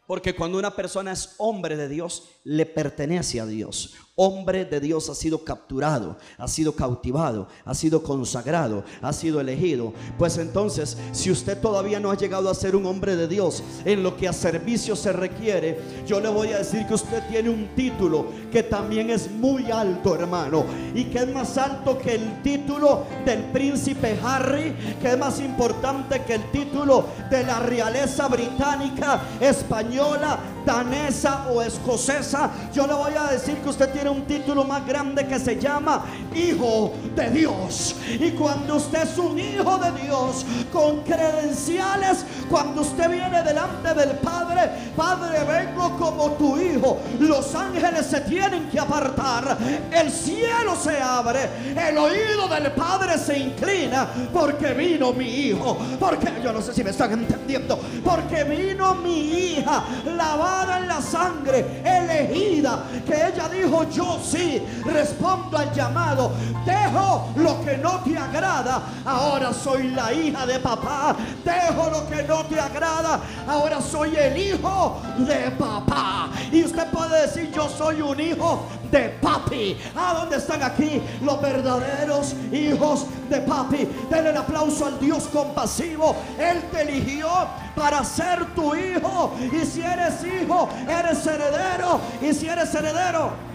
[0.07, 5.11] Porque cuando una persona es hombre de Dios, le pertenece a Dios hombre de Dios
[5.11, 9.93] ha sido capturado, ha sido cautivado, ha sido consagrado, ha sido elegido.
[10.17, 14.01] Pues entonces, si usted todavía no ha llegado a ser un hombre de Dios en
[14.01, 17.75] lo que a servicio se requiere, yo le voy a decir que usted tiene un
[17.75, 20.65] título que también es muy alto, hermano,
[20.95, 26.23] y que es más alto que el título del príncipe Harry, que es más importante
[26.23, 32.51] que el título de la realeza británica, española, danesa o escocesa.
[32.73, 36.05] Yo le voy a decir que usted tiene un título más grande que se llama
[36.35, 37.95] Hijo de Dios.
[38.19, 44.17] Y cuando usted es un hijo de Dios con credenciales, cuando usted viene delante del
[44.17, 46.97] Padre, Padre, vengo como tu hijo.
[47.19, 49.57] Los ángeles se tienen que apartar,
[49.91, 55.77] el cielo se abre, el oído del Padre se inclina porque vino mi hijo.
[55.99, 59.83] Porque yo no sé si me están entendiendo, porque vino mi hija
[60.15, 66.31] lavada en la sangre, elegida, que ella dijo, yo sí respondo al llamado.
[66.65, 68.81] Dejo lo que no te agrada.
[69.03, 71.15] Ahora soy la hija de papá.
[71.43, 73.19] Dejo lo que no te agrada.
[73.47, 76.29] Ahora soy el hijo de papá.
[76.51, 79.77] Y usted puede decir, yo soy un hijo de papi.
[79.95, 83.89] ¿A dónde están aquí los verdaderos hijos de papi?
[84.11, 86.15] Denle el aplauso al Dios compasivo.
[86.37, 87.27] Él te eligió
[87.75, 89.33] para ser tu hijo.
[89.51, 91.99] Y si eres hijo, eres heredero.
[92.21, 93.46] Y si eres heredero,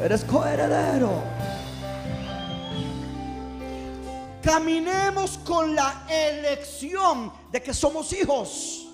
[0.00, 1.22] Eres coheredero.
[4.42, 8.86] Caminemos con la elección de que somos hijos.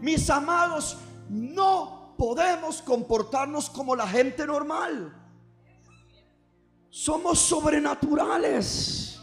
[0.00, 0.98] Mis amados,
[1.30, 5.14] no podemos comportarnos como la gente normal.
[6.90, 9.19] Somos sobrenaturales.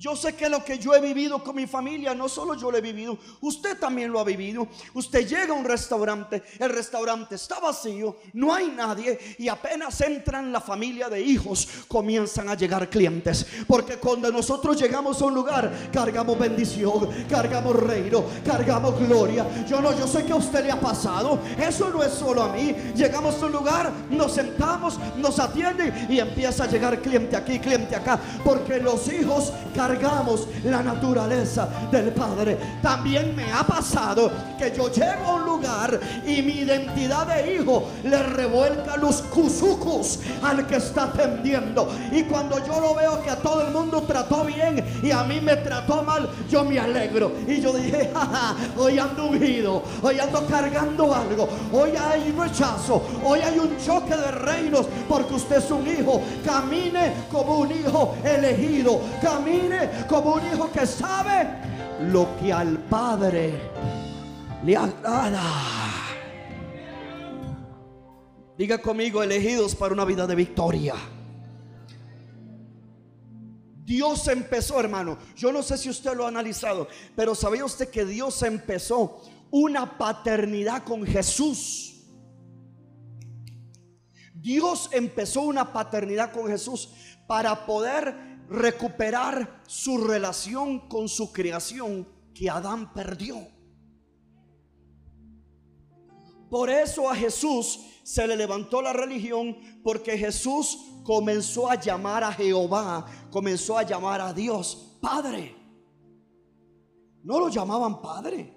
[0.00, 2.78] Yo sé que lo que yo he vivido con mi familia, no solo yo lo
[2.78, 4.66] he vivido, usted también lo ha vivido.
[4.94, 10.50] Usted llega a un restaurante, el restaurante está vacío, no hay nadie y apenas entran
[10.50, 13.46] la familia de hijos, comienzan a llegar clientes.
[13.66, 19.46] Porque cuando nosotros llegamos a un lugar, cargamos bendición, cargamos reino, cargamos gloria.
[19.68, 21.40] Yo no, yo sé que a usted le ha pasado.
[21.58, 22.74] Eso no es solo a mí.
[22.96, 27.94] Llegamos a un lugar, nos sentamos, nos atienden y empieza a llegar cliente aquí, cliente
[27.94, 28.18] acá.
[28.42, 32.56] Porque los hijos cargan cargamos la naturaleza del Padre.
[32.82, 37.88] También me ha pasado que yo llego a un lugar y mi identidad de hijo
[38.04, 41.88] le revuelca los cuzucos al que está atendiendo.
[42.12, 45.40] Y cuando yo lo veo que a todo el mundo trató bien y a mí
[45.40, 47.32] me trató mal, yo me alegro.
[47.46, 48.10] Y yo dije,
[48.78, 54.30] hoy ando ungido, hoy ando cargando algo, hoy hay rechazo, hoy hay un choque de
[54.30, 56.20] reinos porque usted es un hijo.
[56.44, 61.48] Camine como un hijo elegido, camine como un hijo que sabe
[62.10, 63.52] lo que al Padre
[64.64, 65.42] le agrada.
[68.56, 70.94] Diga conmigo, elegidos para una vida de victoria.
[73.84, 75.18] Dios empezó, hermano.
[75.34, 79.98] Yo no sé si usted lo ha analizado, pero ¿sabía usted que Dios empezó una
[79.98, 82.04] paternidad con Jesús?
[84.32, 86.90] Dios empezó una paternidad con Jesús
[87.26, 93.36] para poder recuperar su relación con su creación que Adán perdió.
[96.50, 102.32] Por eso a Jesús se le levantó la religión porque Jesús comenzó a llamar a
[102.32, 105.54] Jehová, comenzó a llamar a Dios Padre.
[107.22, 108.52] No lo llamaban Padre.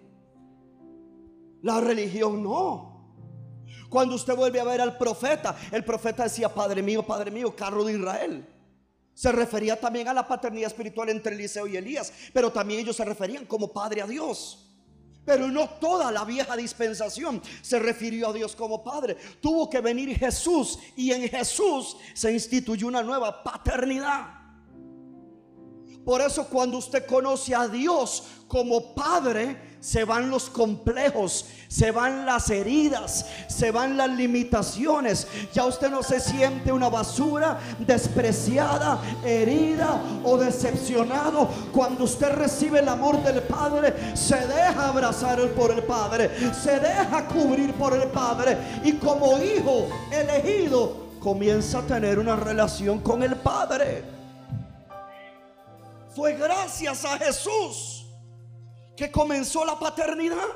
[1.62, 2.94] La religión no.
[3.89, 7.84] Cuando usted vuelve a ver al profeta, el profeta decía, Padre mío, Padre mío, carro
[7.84, 8.53] de Israel.
[9.14, 13.05] Se refería también a la paternidad espiritual entre Eliseo y Elías, pero también ellos se
[13.05, 14.70] referían como Padre a Dios.
[15.26, 19.16] Pero no toda la vieja dispensación se refirió a Dios como Padre.
[19.39, 24.43] Tuvo que venir Jesús y en Jesús se instituyó una nueva paternidad.
[26.03, 32.25] Por eso cuando usted conoce a Dios como Padre, se van los complejos, se van
[32.25, 35.27] las heridas, se van las limitaciones.
[35.53, 41.49] Ya usted no se siente una basura, despreciada, herida o decepcionado.
[41.73, 47.27] Cuando usted recibe el amor del Padre, se deja abrazar por el Padre, se deja
[47.27, 53.36] cubrir por el Padre y como hijo elegido comienza a tener una relación con el
[53.36, 54.05] Padre.
[56.15, 57.93] Fue gracias a Jesús
[58.96, 60.48] que comenzó la paternidad.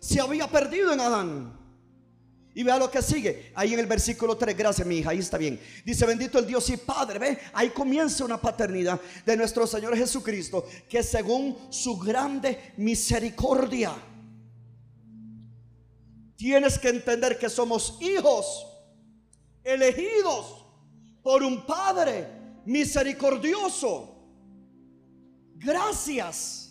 [0.00, 1.62] Se había perdido en Adán.
[2.54, 3.52] Y vea lo que sigue.
[3.54, 5.58] Ahí en el versículo 3, gracias mi hija, ahí está bien.
[5.84, 7.18] Dice, bendito el Dios y Padre.
[7.18, 13.94] Ve, ahí comienza una paternidad de nuestro Señor Jesucristo, que según su grande misericordia,
[16.36, 18.66] tienes que entender que somos hijos
[19.64, 20.66] elegidos
[21.22, 22.26] por un Padre
[22.66, 24.14] misericordioso.
[25.54, 26.61] Gracias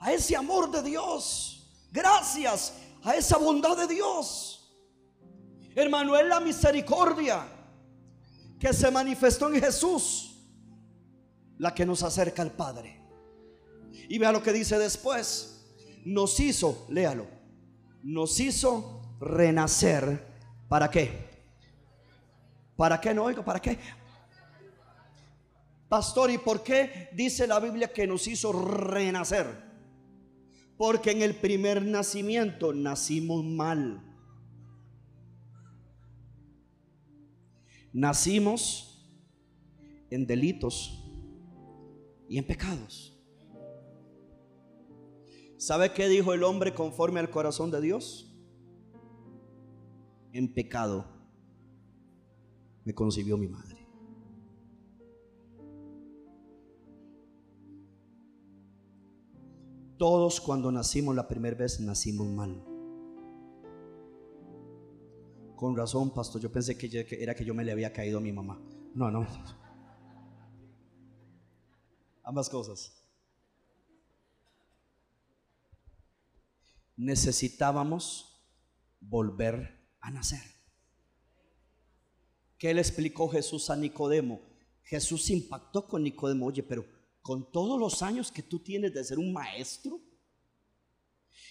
[0.00, 1.86] a ese amor de Dios.
[1.90, 4.58] Gracias a esa bondad de Dios.
[5.74, 7.46] Hermano, es la misericordia
[8.58, 10.36] que se manifestó en Jesús
[11.58, 13.00] la que nos acerca al Padre.
[14.08, 15.54] Y vea lo que dice después.
[16.04, 17.26] Nos hizo, léalo,
[18.02, 20.26] nos hizo renacer.
[20.68, 21.28] ¿Para qué?
[22.76, 23.44] ¿Para qué no oigo?
[23.44, 23.78] ¿Para qué?
[25.88, 29.67] Pastor, ¿y por qué dice la Biblia que nos hizo renacer?
[30.78, 34.00] Porque en el primer nacimiento nacimos mal.
[37.92, 38.88] Nacimos
[40.08, 41.04] en delitos
[42.28, 43.18] y en pecados.
[45.56, 48.32] ¿Sabe qué dijo el hombre conforme al corazón de Dios?
[50.32, 51.04] En pecado
[52.84, 53.67] me concibió mi madre.
[59.98, 62.64] Todos cuando nacimos la primera vez nacimos mal.
[65.56, 68.32] Con razón, pastor, yo pensé que era que yo me le había caído a mi
[68.32, 68.62] mamá.
[68.94, 69.26] No, no.
[72.22, 72.94] Ambas cosas.
[76.96, 78.40] Necesitábamos
[79.00, 80.42] volver a nacer.
[82.56, 84.40] ¿Qué le explicó Jesús a Nicodemo?
[84.84, 86.97] Jesús impactó con Nicodemo, oye, pero
[87.28, 90.00] con todos los años que tú tienes de ser un maestro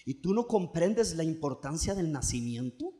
[0.04, 2.92] y tú no comprendes la importancia del nacimiento?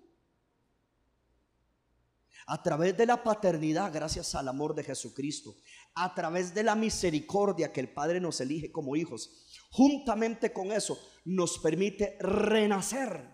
[2.46, 5.56] A través de la paternidad, gracias al amor de Jesucristo,
[5.96, 10.96] a través de la misericordia que el Padre nos elige como hijos, juntamente con eso
[11.24, 13.28] nos permite renacer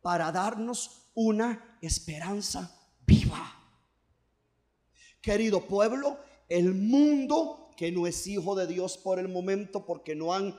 [0.00, 2.74] para darnos una esperanza
[3.06, 3.52] viva.
[5.20, 6.18] Querido pueblo,
[6.48, 10.58] el mundo que no es hijo de Dios por el momento porque no han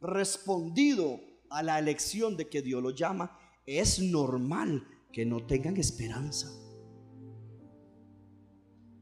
[0.00, 1.20] respondido
[1.50, 6.48] a la elección de que Dios lo llama, es normal que no tengan esperanza.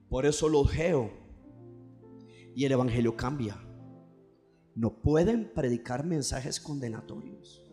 [0.09, 1.11] Por eso lo geo
[2.55, 3.63] y el Evangelio cambia.
[4.75, 7.68] No pueden predicar mensajes condenatorios.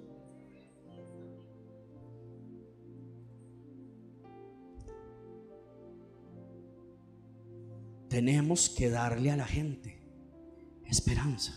[8.16, 10.02] Tenemos que darle a la gente
[10.86, 11.54] esperanza.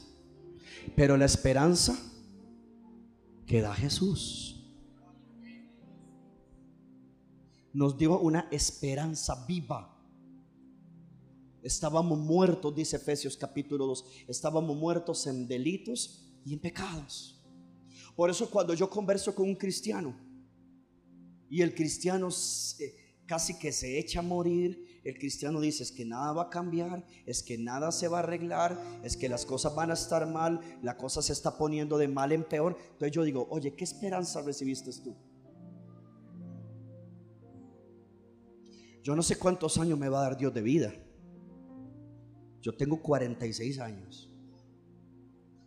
[0.96, 1.96] Pero la esperanza
[3.46, 4.56] que da Jesús
[7.72, 9.96] nos dio una esperanza viva.
[11.62, 17.40] Estábamos muertos, dice Efesios capítulo 2, estábamos muertos en delitos y en pecados.
[18.16, 20.12] Por eso cuando yo converso con un cristiano
[21.48, 22.30] y el cristiano
[23.26, 27.04] casi que se echa a morir, el cristiano dice es que nada va a cambiar,
[27.26, 30.60] es que nada se va a arreglar, es que las cosas van a estar mal,
[30.82, 32.76] la cosa se está poniendo de mal en peor.
[32.92, 35.16] Entonces yo digo, oye, ¿qué esperanza recibiste tú?
[39.02, 40.92] Yo no sé cuántos años me va a dar Dios de vida.
[42.60, 44.30] Yo tengo 46 años.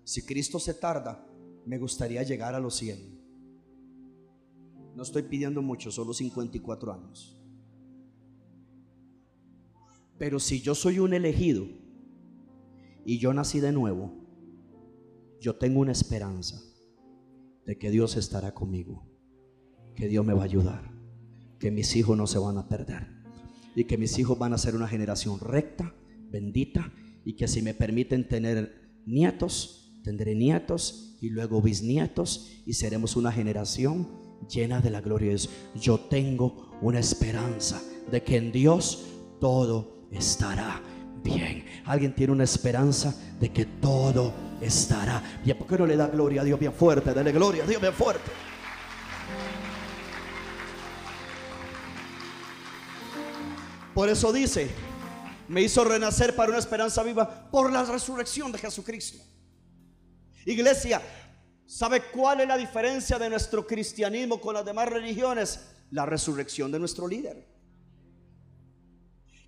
[0.04, 1.26] Si Cristo se tarda,
[1.66, 3.22] me gustaría llegar a los 100.
[4.96, 7.41] No estoy pidiendo mucho, solo 54 años.
[10.22, 11.68] Pero si yo soy un elegido
[13.04, 14.14] y yo nací de nuevo,
[15.40, 16.62] yo tengo una esperanza
[17.66, 19.04] de que Dios estará conmigo,
[19.96, 20.94] que Dios me va a ayudar,
[21.58, 23.08] que mis hijos no se van a perder
[23.76, 25.96] y que mis hijos van a ser una generación recta,
[26.30, 26.94] bendita
[27.26, 33.32] y que si me permiten tener nietos, tendré nietos y luego bisnietos y seremos una
[33.32, 34.08] generación
[34.48, 35.50] llena de la gloria de Dios.
[35.74, 39.08] Yo tengo una esperanza de que en Dios
[39.40, 40.82] todo estará
[41.24, 41.66] bien.
[41.86, 45.58] Alguien tiene una esperanza de que todo estará bien.
[45.58, 47.14] ¿Por qué no le da gloria a Dios bien fuerte?
[47.14, 48.32] Dale gloria a Dios bien fuerte.
[53.94, 54.70] Por eso dice,
[55.48, 59.22] me hizo renacer para una esperanza viva por la resurrección de Jesucristo.
[60.46, 61.02] Iglesia,
[61.66, 65.60] ¿sabe cuál es la diferencia de nuestro cristianismo con las demás religiones?
[65.92, 67.51] La resurrección de nuestro líder.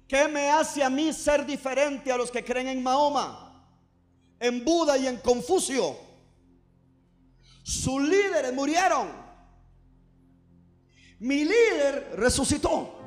[0.08, 3.68] ¿Qué me hace a mí ser diferente a los que creen en Mahoma,
[4.40, 5.96] en Buda y en Confucio?
[7.64, 9.08] Sus líderes murieron.
[11.20, 13.00] Mi líder resucitó.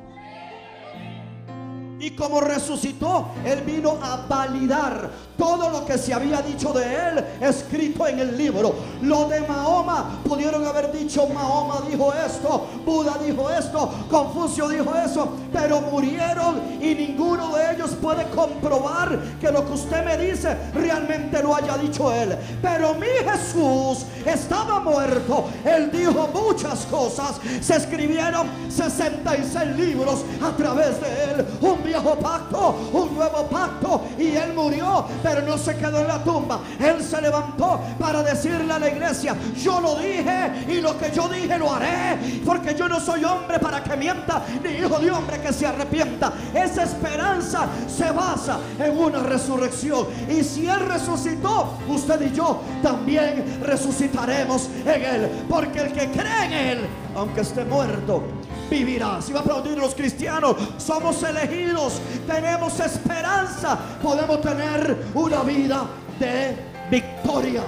[1.99, 7.25] Y como resucitó, Él vino a validar todo lo que se había dicho de Él
[7.41, 8.75] escrito en el libro.
[9.03, 15.29] Lo de Mahoma pudieron haber dicho, Mahoma dijo esto, Buda dijo esto, Confucio dijo eso,
[15.53, 21.43] pero murieron y ninguno de ellos puede comprobar que lo que usted me dice realmente
[21.43, 22.37] lo haya dicho Él.
[22.63, 25.49] Pero mi Jesús estaba muerto.
[25.65, 27.41] Él dijo muchas cosas.
[27.61, 31.47] Se escribieron 66 libros a través de Él.
[31.61, 34.03] Un viejo pacto, un nuevo pacto.
[34.19, 36.61] Y Él murió, pero no se quedó en la tumba.
[36.79, 41.29] Él se levantó para decirle a la iglesia, yo lo dije y lo que yo
[41.29, 42.17] dije lo haré.
[42.45, 46.33] Porque yo no soy hombre para que mienta, ni hijo de hombre que se arrepienta.
[46.55, 50.07] Esa esperanza se basa en una resurrección.
[50.31, 55.31] Y si Él resucitó, usted y yo también resucitaremos en Él.
[55.49, 58.23] Porque el que cree en Él, aunque esté muerto,
[58.71, 59.21] vivirá.
[59.21, 65.87] Si va a aplaudir los cristianos, somos elegidos, tenemos esperanza, podemos tener una vida
[66.19, 66.57] de
[66.91, 67.63] victoria.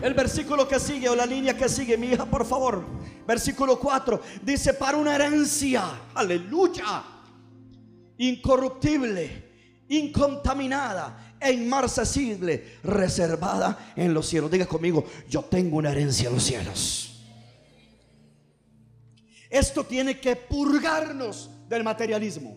[0.00, 2.84] El versículo que sigue o la línea que sigue, mi hija, por favor.
[3.26, 5.82] Versículo 4 dice, para una herencia,
[6.14, 7.02] aleluya,
[8.16, 9.48] incorruptible,
[9.88, 14.50] incontaminada e inmarcesible, reservada en los cielos.
[14.50, 17.17] Diga conmigo, yo tengo una herencia en los cielos.
[19.50, 22.56] Esto tiene que purgarnos del materialismo.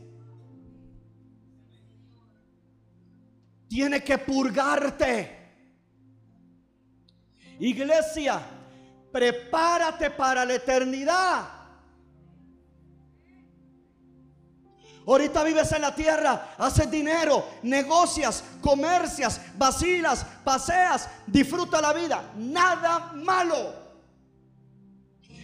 [3.68, 5.40] Tiene que purgarte.
[7.60, 8.42] Iglesia,
[9.12, 11.62] prepárate para la eternidad.
[15.08, 22.32] Ahorita vives en la tierra, haces dinero, negocias, comercias, vacilas, paseas, disfruta la vida.
[22.36, 23.81] Nada malo.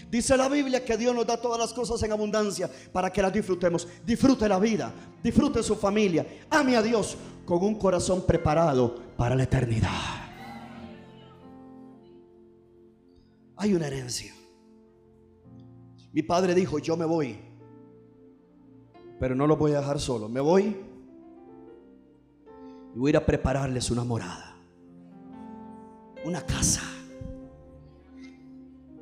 [0.10, 3.34] Dice la Biblia que Dios nos da todas las cosas en abundancia para que las
[3.34, 3.88] disfrutemos.
[4.06, 6.26] Disfrute la vida, disfrute su familia.
[6.50, 9.90] Ame a Dios con un corazón preparado para la eternidad.
[13.58, 14.34] Hay una herencia.
[16.14, 17.38] Mi padre dijo, yo me voy,
[19.20, 20.30] pero no lo voy a dejar solo.
[20.30, 20.78] Me voy
[22.96, 24.56] y voy a ir a prepararles una morada,
[26.24, 26.97] una casa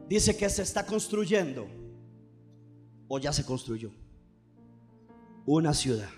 [0.08, 1.68] dice que se está construyendo
[3.08, 3.91] o ya se construyó
[5.45, 6.10] una ciudad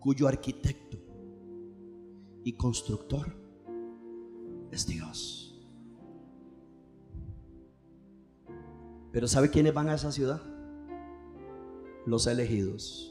[0.00, 0.98] cuyo arquitecto
[2.44, 3.34] y constructor
[4.70, 5.40] es Dios.
[9.12, 10.42] Pero ¿sabe quiénes van a esa ciudad?
[12.04, 13.10] Los elegidos.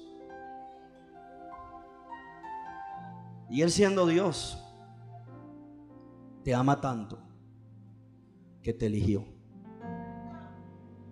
[3.50, 4.58] Y Él siendo Dios,
[6.44, 7.23] te ama tanto
[8.64, 9.26] que te eligió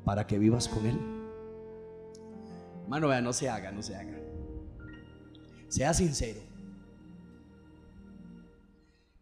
[0.06, 0.98] para que vivas con Él.
[2.84, 4.20] Hermano, vea, no se haga, no se haga.
[5.68, 6.42] Sea sincero.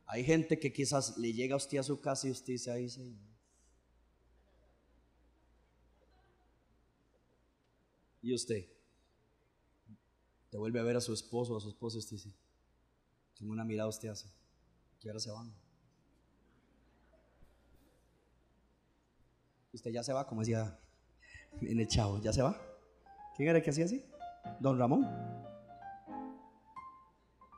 [0.05, 2.89] Hay gente que quizás le llega a usted a su casa y usted dice, ahí
[2.89, 3.19] Señor.
[8.21, 8.67] ¿Y usted?
[10.49, 12.33] Te vuelve a ver a su esposo o a su esposa y usted dice,
[13.37, 14.27] con una mirada usted hace,
[14.99, 15.53] que ahora se van.
[19.71, 20.79] Usted ya se va, como decía
[21.61, 22.59] en el chavo, ¿ya se va?
[23.35, 24.03] ¿Quién era el que hacía así?
[24.59, 25.05] Don Ramón.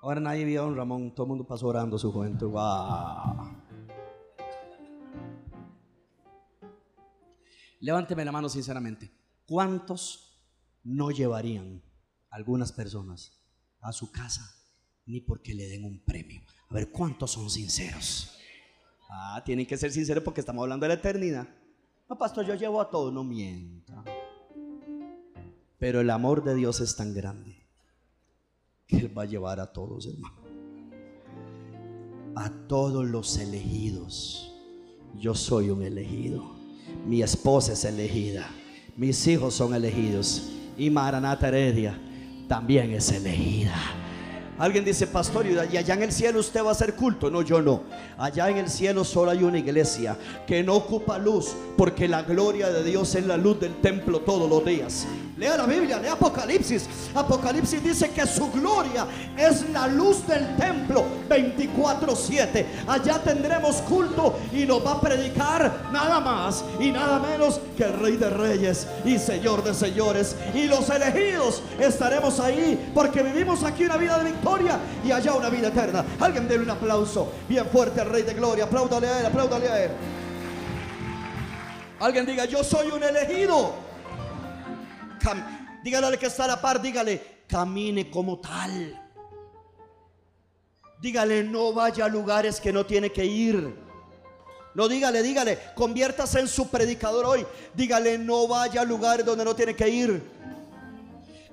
[0.02, 2.50] Ahora nadie vio a Don Ramón, todo el mundo pasó orando su juventud.
[2.50, 3.56] ¡Wow!
[7.80, 9.12] Levánteme la mano sinceramente.
[9.46, 10.44] ¿Cuántos
[10.84, 11.82] no llevarían
[12.30, 13.42] algunas personas
[13.80, 14.44] a su casa
[15.06, 16.42] ni porque le den un premio?
[16.70, 18.38] A ver, ¿cuántos son sinceros?
[19.10, 21.61] Ah, tienen que ser sinceros porque estamos hablando de la eternidad.
[22.12, 24.04] No, pastor, yo llevo a todos, no mienta.
[25.80, 27.66] Pero el amor de Dios es tan grande
[28.86, 30.36] que Él va a llevar a todos, hermano.
[32.36, 34.54] A todos los elegidos.
[35.18, 36.44] Yo soy un elegido.
[37.08, 38.46] Mi esposa es elegida.
[38.98, 40.52] Mis hijos son elegidos.
[40.78, 41.98] Y Maranata Heredia
[42.50, 44.01] también es elegida.
[44.62, 47.32] Alguien dice, pastor, y allá en el cielo usted va a hacer culto.
[47.32, 47.82] No, yo no.
[48.16, 52.70] Allá en el cielo solo hay una iglesia que no ocupa luz, porque la gloria
[52.70, 55.08] de Dios es la luz del templo todos los días.
[55.42, 56.88] Lea la Biblia, lea Apocalipsis.
[57.16, 62.64] Apocalipsis dice que su gloria es la luz del templo 24-7.
[62.88, 67.94] Allá tendremos culto y nos va a predicar nada más y nada menos que el
[67.94, 70.36] Rey de Reyes y Señor de Señores.
[70.54, 75.50] Y los elegidos estaremos ahí porque vivimos aquí una vida de victoria y allá una
[75.50, 76.06] vida eterna.
[76.20, 78.66] Alguien déle un aplauso bien fuerte al Rey de Gloria.
[78.66, 79.92] Apláudale a él, apláudale a él.
[82.00, 83.90] Alguien diga, yo soy un elegido
[85.84, 88.98] dígale al que está a la par, dígale, camine como tal.
[91.02, 93.76] Dígale, no vaya a lugares que no tiene que ir.
[94.74, 97.46] No, dígale, dígale, conviértase en su predicador hoy.
[97.74, 100.24] Dígale, no vaya a lugares donde no tiene que ir.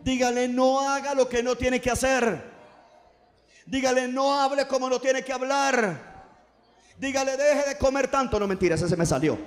[0.04, 2.42] Dígale, no haga lo que no tiene que hacer.
[3.66, 6.08] Dígale, no hable como no tiene que hablar.
[6.98, 8.38] Dígale, deje de comer tanto.
[8.38, 9.38] No mentiras, ese me salió.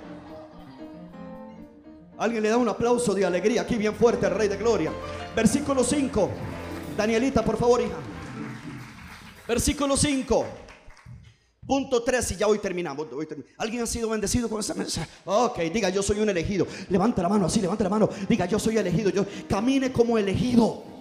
[2.18, 4.92] Alguien le da un aplauso de alegría aquí bien fuerte al Rey de Gloria.
[5.34, 6.30] Versículo 5.
[6.96, 7.96] Danielita, por favor, hija.
[9.48, 10.46] Versículo 5.
[11.66, 13.06] Punto 3 y ya hoy terminamos,
[13.56, 15.08] ¿Alguien ha sido bendecido con esa mensaje?
[15.24, 16.66] Ok, diga yo soy un elegido.
[16.88, 18.08] Levanta la mano así, levanta la mano.
[18.28, 19.10] Diga yo soy elegido.
[19.10, 20.91] Yo camine como elegido.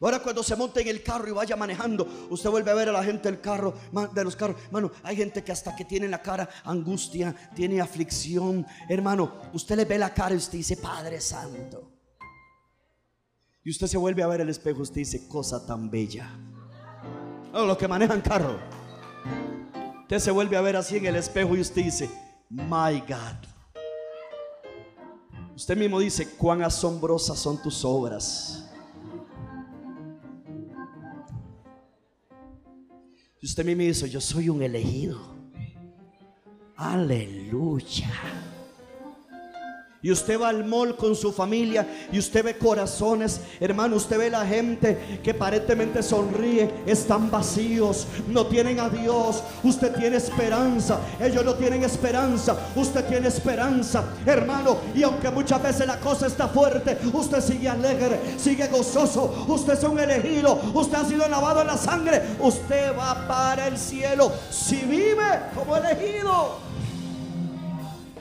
[0.00, 2.92] Ahora cuando se monte en el carro y vaya manejando, usted vuelve a ver a
[2.92, 3.74] la gente del carro,
[4.12, 4.56] de los carros.
[4.66, 8.66] Hermano, hay gente que hasta que tiene en la cara angustia, tiene aflicción.
[8.88, 11.90] Hermano, usted le ve la cara y usted dice, Padre Santo.
[13.62, 16.28] Y usted se vuelve a ver el espejo, usted dice, cosa tan bella.
[17.54, 18.58] Oh, los que manejan carro.
[20.02, 22.10] Usted se vuelve a ver así en el espejo y usted dice,
[22.50, 23.48] My God.
[25.56, 28.63] Usted mismo dice, cuán asombrosas son tus obras.
[33.44, 35.20] Y usted me dice, yo soy un elegido.
[36.76, 38.10] Aleluya.
[40.04, 44.28] Y usted va al mall con su familia y usted ve corazones, hermano, usted ve
[44.28, 49.42] la gente que aparentemente sonríe, están vacíos, no tienen a Dios.
[49.62, 54.76] Usted tiene esperanza, ellos no tienen esperanza, usted tiene esperanza, hermano.
[54.94, 59.84] Y aunque muchas veces la cosa está fuerte, usted sigue alegre, sigue gozoso, usted es
[59.84, 64.82] un elegido, usted ha sido lavado en la sangre, usted va para el cielo si
[64.82, 66.73] vive como elegido.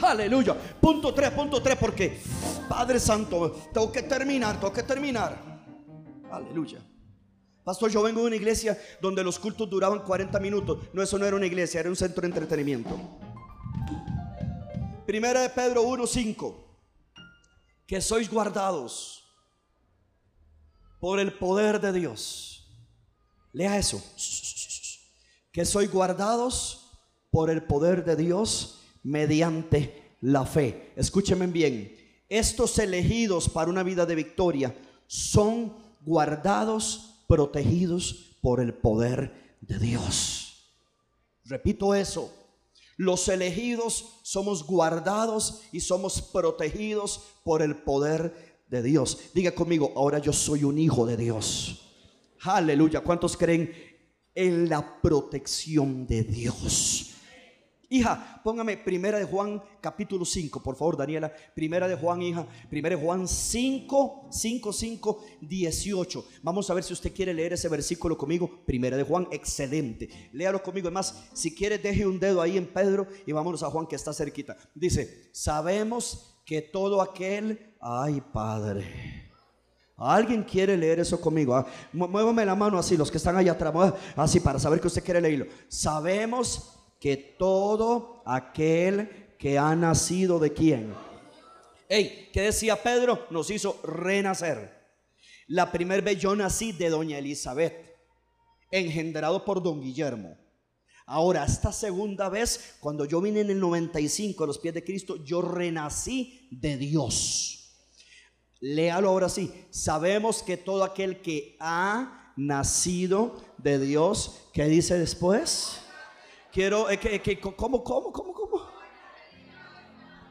[0.03, 0.55] Aleluya.
[0.79, 2.19] Punto 3, punto 3, porque
[2.67, 5.37] Padre Santo, tengo que terminar, tengo que terminar.
[6.31, 6.79] Aleluya.
[7.63, 10.79] Pastor, yo vengo de una iglesia donde los cultos duraban 40 minutos.
[10.91, 12.97] No, eso no era una iglesia, era un centro de entretenimiento.
[15.05, 16.55] Primera de Pedro 1:5.
[17.85, 19.23] Que sois guardados
[20.99, 22.67] por el poder de Dios.
[23.53, 24.03] Lea eso.
[25.51, 26.91] Que sois guardados
[27.29, 30.93] por el poder de Dios mediante la fe.
[30.95, 31.95] Escúcheme bien,
[32.29, 34.75] estos elegidos para una vida de victoria
[35.07, 40.73] son guardados, protegidos por el poder de Dios.
[41.45, 42.31] Repito eso.
[42.97, 49.17] Los elegidos somos guardados y somos protegidos por el poder de Dios.
[49.33, 51.81] Diga conmigo, ahora yo soy un hijo de Dios.
[52.41, 53.01] Aleluya.
[53.01, 53.73] ¿Cuántos creen
[54.35, 57.12] en la protección de Dios?
[57.93, 61.31] Hija, póngame Primera de Juan capítulo 5, por favor, Daniela.
[61.53, 62.47] Primera de Juan, hija.
[62.67, 66.25] Primera de Juan 5, 5, 5, 18.
[66.41, 68.49] Vamos a ver si usted quiere leer ese versículo conmigo.
[68.65, 70.09] Primera de Juan, excelente.
[70.31, 70.87] Léalo conmigo.
[70.87, 74.11] Además, si quiere, deje un dedo ahí en Pedro y vámonos a Juan que está
[74.11, 74.57] cerquita.
[74.73, 79.23] Dice, sabemos que todo aquel, ay Padre,
[79.95, 81.55] ¿Alguien quiere leer eso conmigo?
[81.55, 85.03] Ah, muévame la mano así, los que están allá atrás, así para saber que usted
[85.03, 85.45] quiere leerlo.
[85.67, 86.72] Sabemos
[87.03, 90.93] que todo aquel que ha nacido de quién.
[91.89, 93.27] Hey, ¿qué decía Pedro?
[93.29, 94.71] Nos hizo renacer.
[95.47, 97.73] La primera vez yo nací de doña Elizabeth,
[98.71, 100.37] engendrado por don Guillermo.
[101.05, 105.21] Ahora, esta segunda vez, cuando yo vine en el 95 a los pies de Cristo,
[105.25, 107.75] yo renací de Dios.
[108.61, 109.51] Léalo ahora sí.
[109.71, 115.82] Sabemos que todo aquel que ha nacido de Dios, ¿qué dice después?
[116.53, 118.61] Quiero, que, que, ¿cómo, cómo, cómo, cómo?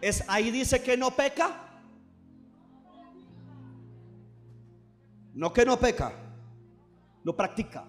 [0.01, 1.81] Es, ahí dice que no peca.
[5.35, 6.13] No que no peca,
[7.25, 7.85] lo practica.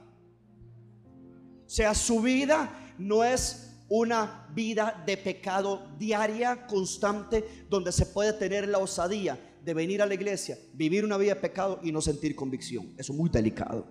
[1.66, 8.34] O sea, su vida no es una vida de pecado diaria, constante, donde se puede
[8.34, 12.02] tener la osadía de venir a la iglesia, vivir una vida de pecado y no
[12.02, 12.96] sentir convicción.
[12.98, 13.86] Eso es muy delicado.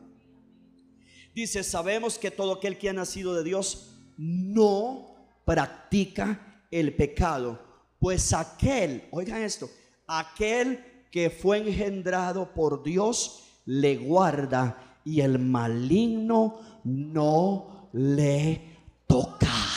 [1.33, 7.61] Dice, sabemos que todo aquel que ha nacido de Dios no practica el pecado,
[7.99, 9.71] pues aquel, oigan esto,
[10.07, 18.61] aquel que fue engendrado por Dios le guarda y el maligno no le
[19.07, 19.72] toca.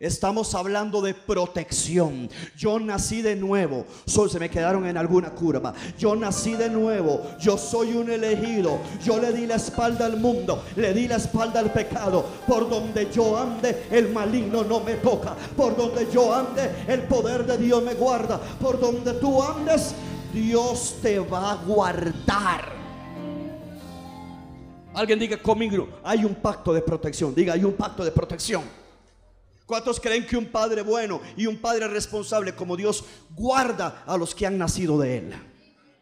[0.00, 2.30] Estamos hablando de protección.
[2.56, 3.84] Yo nací de nuevo.
[4.06, 5.74] Solo se me quedaron en alguna curva.
[5.98, 7.20] Yo nací de nuevo.
[7.38, 8.78] Yo soy un elegido.
[9.04, 10.64] Yo le di la espalda al mundo.
[10.76, 12.24] Le di la espalda al pecado.
[12.46, 15.36] Por donde yo ande, el maligno no me toca.
[15.54, 18.40] Por donde yo ande, el poder de Dios me guarda.
[18.58, 19.94] Por donde tú andes,
[20.32, 22.72] Dios te va a guardar.
[24.94, 27.34] Alguien diga conmigo, hay un pacto de protección.
[27.34, 28.79] Diga, hay un pacto de protección.
[29.70, 33.04] ¿Cuántos creen que un padre bueno y un padre responsable como Dios
[33.36, 35.32] guarda a los que han nacido de él?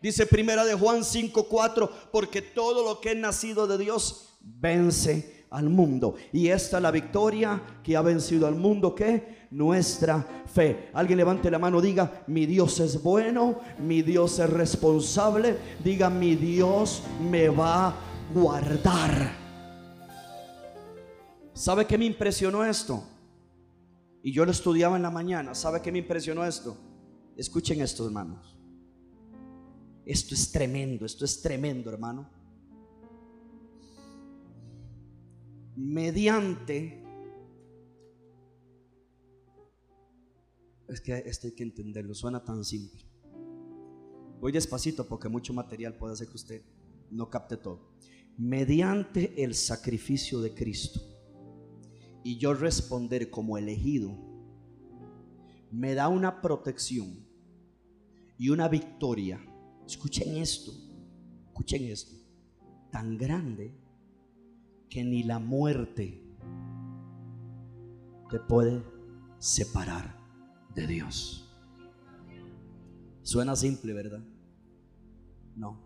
[0.01, 5.69] Dice primera de Juan 5:4, porque todo lo que es nacido de Dios vence al
[5.69, 6.15] mundo.
[6.33, 10.89] Y esta es la victoria que ha vencido al mundo, que nuestra fe.
[10.95, 16.37] Alguien levante la mano, diga, mi Dios es bueno, mi Dios es responsable, diga, mi
[16.37, 17.95] Dios me va a
[18.33, 19.31] guardar.
[21.53, 23.05] ¿Sabe qué me impresionó esto?
[24.29, 25.55] Y yo lo estudiaba en la mañana.
[25.55, 26.77] ¿Sabe qué me impresionó esto?
[27.35, 28.59] Escuchen esto, hermanos.
[30.05, 32.29] Esto es tremendo, esto es tremendo, hermano.
[35.77, 37.03] Mediante...
[40.89, 43.01] Es que esto hay que entenderlo, suena tan simple.
[44.41, 46.63] Voy despacito porque mucho material puede hacer que usted
[47.11, 47.95] no capte todo.
[48.37, 51.01] Mediante el sacrificio de Cristo
[52.29, 54.15] y yo responder como elegido,
[55.71, 57.27] me da una protección
[58.37, 59.41] y una victoria.
[59.87, 60.71] Escuchen esto,
[61.47, 62.15] escuchen esto,
[62.91, 63.73] tan grande
[64.91, 66.23] que ni la muerte
[68.29, 68.83] te puede
[69.39, 70.15] separar
[70.75, 71.51] de Dios.
[73.23, 74.23] Suena simple, ¿verdad?
[75.57, 75.81] No.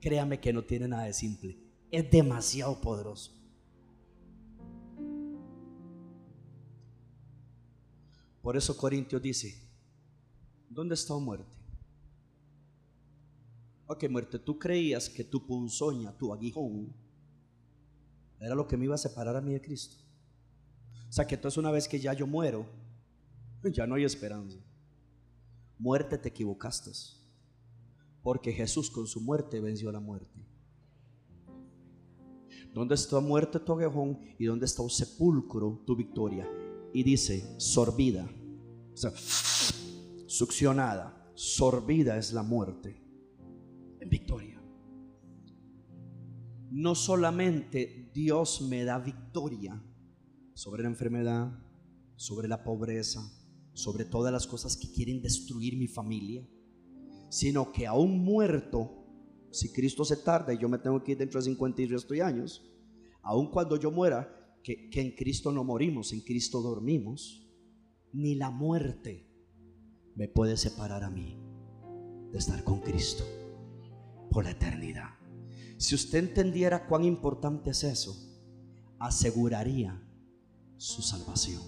[0.00, 1.56] Créame que no tiene nada de simple.
[1.92, 3.39] Es demasiado poderoso.
[8.42, 9.68] Por eso Corintios dice,
[10.68, 11.60] ¿dónde está muerte?
[13.86, 16.94] Ok, muerte, tú creías que tu punzoña, tu aguijón,
[18.38, 19.96] era lo que me iba a separar a mí de Cristo.
[21.08, 22.66] O sea que entonces una vez que ya yo muero,
[23.72, 24.58] ya no hay esperanza.
[25.78, 26.92] Muerte te equivocaste.
[28.22, 30.46] Porque Jesús con su muerte venció la muerte.
[32.72, 36.48] ¿Dónde está muerte tu aguijón y dónde está un sepulcro tu victoria?
[36.92, 38.28] Y dice sorbida,
[38.92, 39.12] o sea,
[40.26, 43.02] succionada, sorbida es la muerte
[44.00, 44.60] en victoria.
[46.70, 49.82] No solamente Dios me da victoria
[50.54, 51.52] sobre la enfermedad,
[52.16, 53.20] sobre la pobreza,
[53.72, 56.46] sobre todas las cosas que quieren destruir mi familia,
[57.28, 59.06] sino que aún muerto,
[59.50, 62.14] si Cristo se tarda y yo me tengo que ir dentro de 50 y resto
[62.14, 62.62] de años,
[63.22, 67.46] aun cuando yo muera, que, en Cristo no morimos, en Cristo dormimos,
[68.12, 69.26] ni la muerte
[70.14, 71.38] me puede separar a mí
[72.30, 73.24] de estar con Cristo
[74.30, 75.10] por la eternidad.
[75.76, 78.16] Si usted entendiera cuán importante es eso,
[78.98, 80.00] aseguraría
[80.76, 81.62] su salvación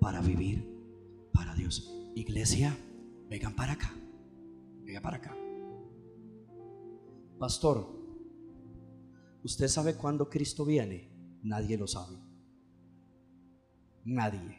[0.00, 0.68] para vivir
[1.32, 1.94] para Dios.
[2.14, 2.76] Iglesia,
[3.28, 3.94] vengan para acá,
[4.82, 5.36] vengan para acá.
[7.38, 7.88] Pastor,
[9.44, 11.09] ¿usted sabe cuándo Cristo viene?
[11.42, 12.16] Nadie lo sabe.
[14.04, 14.58] Nadie.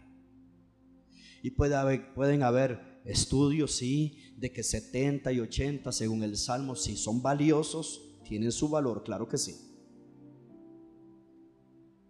[1.44, 6.76] Y puede haber, pueden haber estudios, sí, de que 70 y 80 según el Salmo,
[6.76, 9.56] sí, son valiosos, tienen su valor, claro que sí.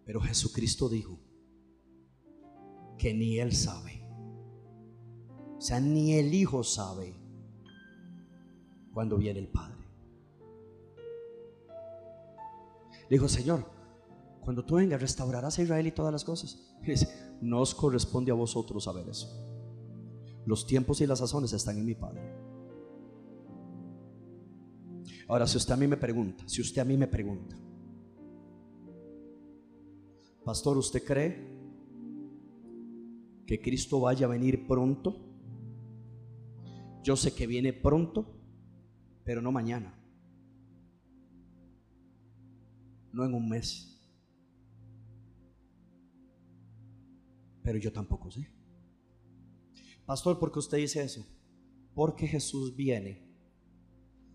[0.06, 1.20] Pero Jesucristo dijo
[2.98, 4.06] que ni Él sabe.
[5.58, 7.16] O sea, ni el Hijo sabe
[8.94, 9.82] cuando viene el Padre.
[13.12, 13.66] dijo, Señor,
[14.42, 16.76] cuando tú vengas, restaurarás a Israel y todas las cosas.
[17.42, 19.28] no os corresponde a vosotros saber eso.
[20.46, 22.22] Los tiempos y las sazones están en mi Padre.
[25.28, 27.56] Ahora, si usted a mí me pregunta, si usted a mí me pregunta,
[30.44, 31.48] Pastor, ¿usted cree
[33.46, 35.16] que Cristo vaya a venir pronto?
[37.04, 38.26] Yo sé que viene pronto,
[39.24, 39.94] pero no mañana.
[43.14, 43.91] No en un mes.
[47.72, 48.52] Pero yo tampoco sé.
[50.06, 51.26] Pastor, ¿por qué usted dice eso?
[51.94, 53.26] Porque Jesús viene,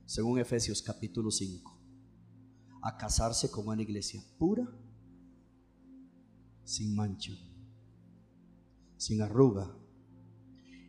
[0.07, 1.79] según Efesios capítulo 5,
[2.81, 4.67] a casarse con una iglesia pura
[6.65, 7.35] sin mancha,
[8.97, 9.77] sin arruga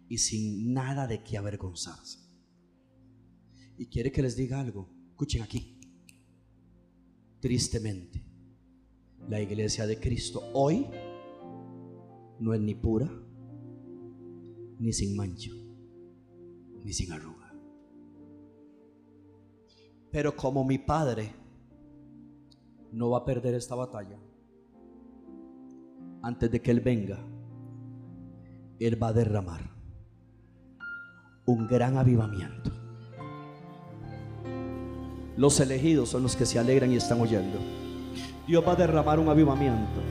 [0.08, 2.20] y sin nada de qué avergonzarse.
[3.78, 4.90] Y quiere que les diga algo.
[5.10, 5.82] Escuchen aquí.
[7.42, 8.24] Tristemente,
[9.28, 10.88] la iglesia de Cristo hoy
[12.40, 13.10] no es ni pura,
[14.80, 15.52] ni sin mancha,
[16.84, 17.54] ni sin arruga.
[20.12, 21.34] Pero como mi Padre
[22.92, 24.20] no va a perder esta batalla,
[26.22, 27.20] antes de que Él venga,
[28.80, 29.62] Él va a derramar
[31.46, 32.72] un gran avivamiento.
[35.38, 37.60] Los elegidos son los que se alegran y están oyendo.
[38.48, 40.02] Dios va a derramar un avivamiento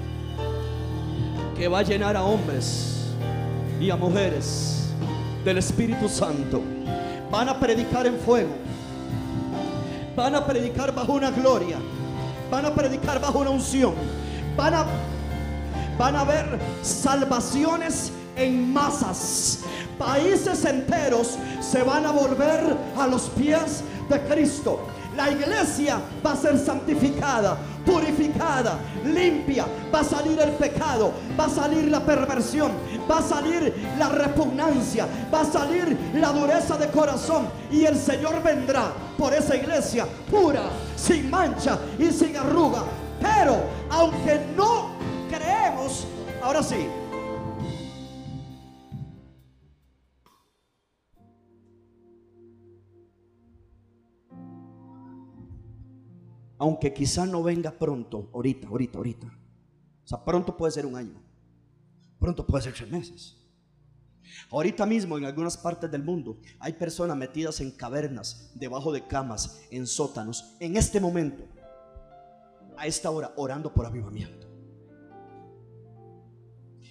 [1.56, 2.96] que va a llenar a hombres
[3.80, 4.88] y a mujeres
[5.44, 6.62] del Espíritu Santo.
[7.30, 8.50] Van a predicar en fuego.
[10.14, 11.78] Van a predicar bajo una gloria.
[12.50, 13.94] Van a predicar bajo una unción.
[14.56, 14.86] Van a
[15.98, 19.60] van a haber salvaciones en masas.
[19.98, 24.80] Países enteros se van a volver a los pies de Cristo.
[25.16, 27.56] La iglesia va a ser santificada,
[27.86, 29.64] purificada, limpia.
[29.92, 32.72] Va a salir el pecado, va a salir la perversión,
[33.10, 37.48] va a salir la repugnancia, va a salir la dureza de corazón.
[37.70, 40.64] Y el Señor vendrá por esa iglesia pura,
[40.96, 42.82] sin mancha y sin arruga.
[43.20, 43.56] Pero
[43.90, 44.90] aunque no
[45.30, 46.06] creemos,
[46.42, 46.86] ahora sí.
[56.58, 59.26] Aunque quizá no venga pronto, ahorita, ahorita, ahorita.
[59.26, 61.22] O sea, pronto puede ser un año.
[62.18, 63.36] Pronto puede ser tres meses.
[64.50, 69.60] Ahorita mismo en algunas partes del mundo hay personas metidas en cavernas, debajo de camas,
[69.70, 71.44] en sótanos, en este momento,
[72.76, 74.46] a esta hora, orando por avivamiento.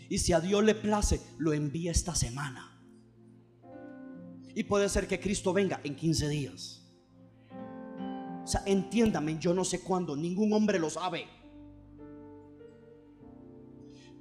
[0.10, 2.72] Y si a Dios le place, lo envía esta semana.
[4.54, 6.85] Y puede ser que Cristo venga en 15 días.
[8.46, 11.26] O sea, entiéndame, yo no sé cuándo, ningún hombre lo sabe.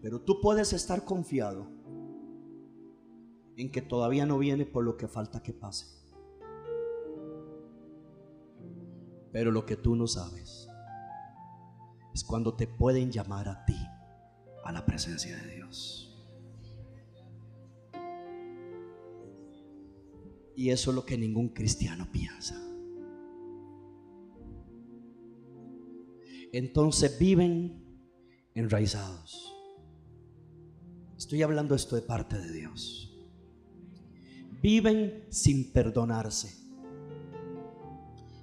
[0.00, 1.66] Pero tú puedes estar confiado
[3.58, 5.86] en que todavía no viene por lo que falta que pase.
[9.30, 10.70] Pero lo que tú no sabes
[12.14, 13.76] es cuando te pueden llamar a ti
[14.64, 16.00] a la presencia de Dios.
[20.56, 22.73] Y eso es lo que ningún cristiano piensa.
[26.56, 27.84] Entonces viven
[28.54, 29.52] enraizados.
[31.16, 33.16] Estoy hablando esto de parte de Dios.
[34.62, 36.54] Viven sin perdonarse.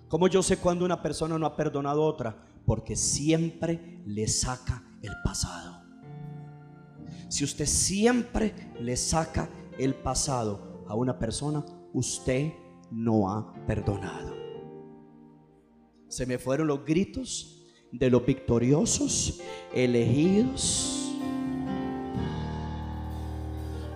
[0.08, 2.48] Como yo sé cuando una persona no ha perdonado a otra?
[2.66, 5.82] Porque siempre le saca el pasado
[7.32, 9.50] si usted siempre le saca
[9.80, 12.52] el pasado a una persona, usted
[12.92, 14.36] no ha perdonado.
[16.10, 17.61] Se me fueron los gritos
[17.92, 19.40] de los victoriosos,
[19.74, 20.98] elegidos.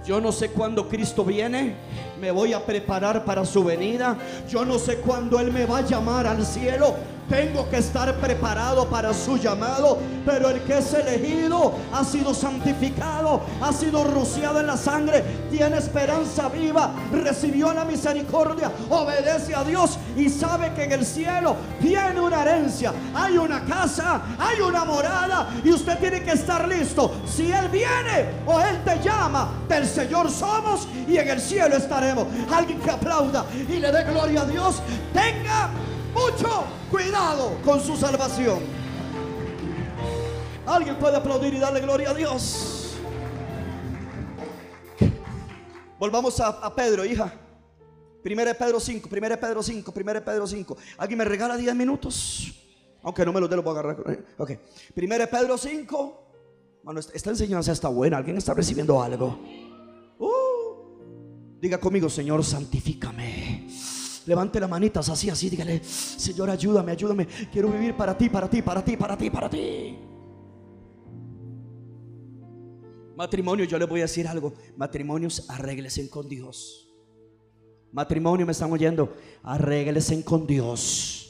[0.06, 1.76] Yo no sé cuándo Cristo viene,
[2.22, 4.18] me voy a preparar para su venida.
[4.48, 6.96] Yo no sé cuándo Él me va a llamar al cielo,
[7.30, 13.42] tengo que estar preparado para su llamado, pero el que es elegido ha sido santificado,
[13.62, 19.98] ha sido rociado en la sangre, tiene esperanza viva, recibió la misericordia, obedece a Dios
[20.16, 25.50] y sabe que en el cielo tiene una herencia, hay una casa, hay una morada
[25.64, 27.12] y usted tiene que estar listo.
[27.26, 32.28] Si Él viene o Él te llama, del Señor somos y en el cielo estaremos.
[32.52, 34.82] Alguien que aplauda y le dé gloria a Dios,
[35.14, 35.70] tenga
[36.16, 38.60] mucho cuidado con su salvación.
[40.66, 42.96] Alguien puede aplaudir y darle gloria a Dios.
[46.00, 47.34] Volvamos a, Pedro, hija.
[48.24, 50.78] Primera de Pedro 5, primera de Pedro 5, primera de Pedro 5.
[50.98, 52.54] ¿Alguien me regala 10 minutos?
[53.04, 54.26] Aunque no me lo dé, lo puedo agarrar.
[54.38, 54.52] Ok.
[54.96, 56.26] Primera de Pedro 5.
[56.84, 58.18] Bueno, esta enseñanza está buena.
[58.18, 59.40] ¿Alguien está recibiendo algo?
[60.18, 61.60] Uh.
[61.60, 63.45] diga conmigo, Señor, santifícame.
[64.26, 67.28] Levante las manitas así, así, dígale, Señor, ayúdame, ayúdame.
[67.52, 70.00] Quiero vivir para ti, para ti, para ti, para ti, para ti.
[73.16, 74.54] Matrimonio, yo les voy a decir algo.
[74.76, 76.90] Matrimonios, arréglesen con Dios.
[77.92, 79.16] Matrimonio, me están oyendo.
[79.44, 81.22] Arréglesen con Dios.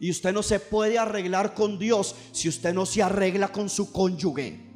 [0.00, 3.92] Y usted no se puede arreglar con Dios si usted no se arregla con su
[3.92, 4.68] cónyuge.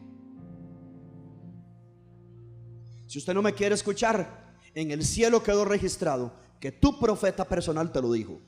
[3.09, 7.93] Si usted no me quiere escuchar, en el cielo quedó registrado que tu profeta personal
[7.93, 8.41] te lo dijo.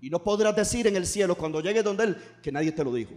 [0.00, 2.92] Y no podrás decir en el cielo cuando llegue donde Él que nadie te lo
[2.92, 3.14] dijo.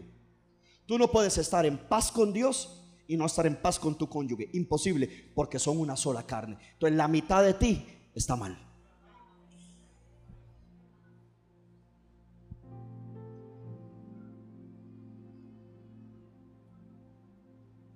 [0.86, 4.08] Tú no puedes estar en paz con Dios y no estar en paz con tu
[4.08, 4.50] cónyuge.
[4.54, 6.58] Imposible, porque son una sola carne.
[6.74, 7.86] Entonces la mitad de ti
[8.16, 8.58] está mal.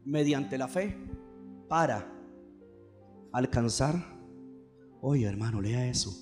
[0.03, 0.97] Mediante la fe
[1.69, 2.11] para
[3.31, 4.20] alcanzar
[5.01, 6.15] Oye, hermano, lea eso.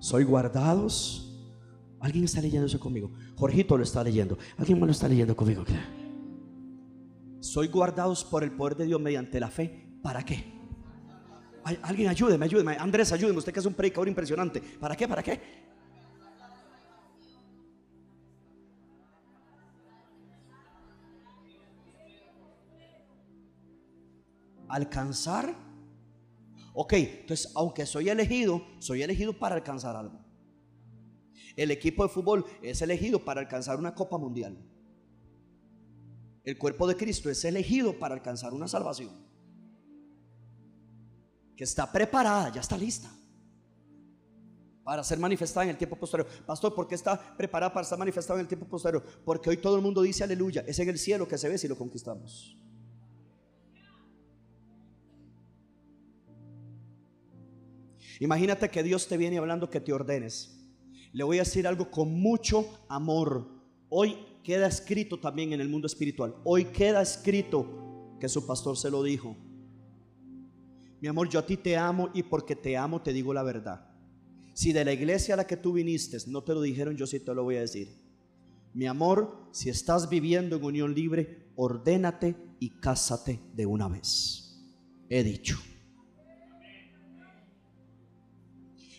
[0.00, 1.32] Soy guardados.
[2.00, 3.12] ¿Alguien está leyendo eso conmigo?
[3.36, 4.36] Jorgito lo está leyendo.
[4.58, 5.64] ¿Alguien más lo está leyendo conmigo?
[7.40, 9.88] Soy guardados por el poder de Dios mediante la fe.
[10.02, 10.56] ¿Para qué?
[11.82, 12.76] alguien ayúdeme, ayúdeme.
[12.76, 13.38] Andrés, ayúdeme.
[13.38, 14.60] Usted que es un predicador impresionante.
[14.60, 15.08] ¿Para qué?
[15.08, 15.40] ¿Para qué?
[24.68, 25.65] Alcanzar
[26.78, 30.20] Ok, entonces aunque soy elegido, soy elegido para alcanzar algo.
[31.56, 34.58] El equipo de fútbol es elegido para alcanzar una copa mundial.
[36.44, 39.10] El cuerpo de Cristo es elegido para alcanzar una salvación.
[41.56, 43.10] Que está preparada, ya está lista.
[44.84, 46.28] Para ser manifestada en el tiempo posterior.
[46.44, 49.02] Pastor, ¿por qué está preparada para estar manifestada en el tiempo posterior?
[49.24, 50.62] Porque hoy todo el mundo dice aleluya.
[50.66, 52.54] Es en el cielo que se ve si lo conquistamos.
[58.20, 60.56] Imagínate que Dios te viene hablando que te ordenes.
[61.12, 63.48] Le voy a decir algo con mucho amor.
[63.88, 66.34] Hoy queda escrito también en el mundo espiritual.
[66.44, 69.36] Hoy queda escrito que su pastor se lo dijo.
[71.00, 73.90] Mi amor, yo a ti te amo y porque te amo te digo la verdad.
[74.54, 77.20] Si de la iglesia a la que tú viniste no te lo dijeron, yo sí
[77.20, 77.88] te lo voy a decir.
[78.72, 84.62] Mi amor, si estás viviendo en unión libre, ordénate y cásate de una vez.
[85.08, 85.58] He dicho.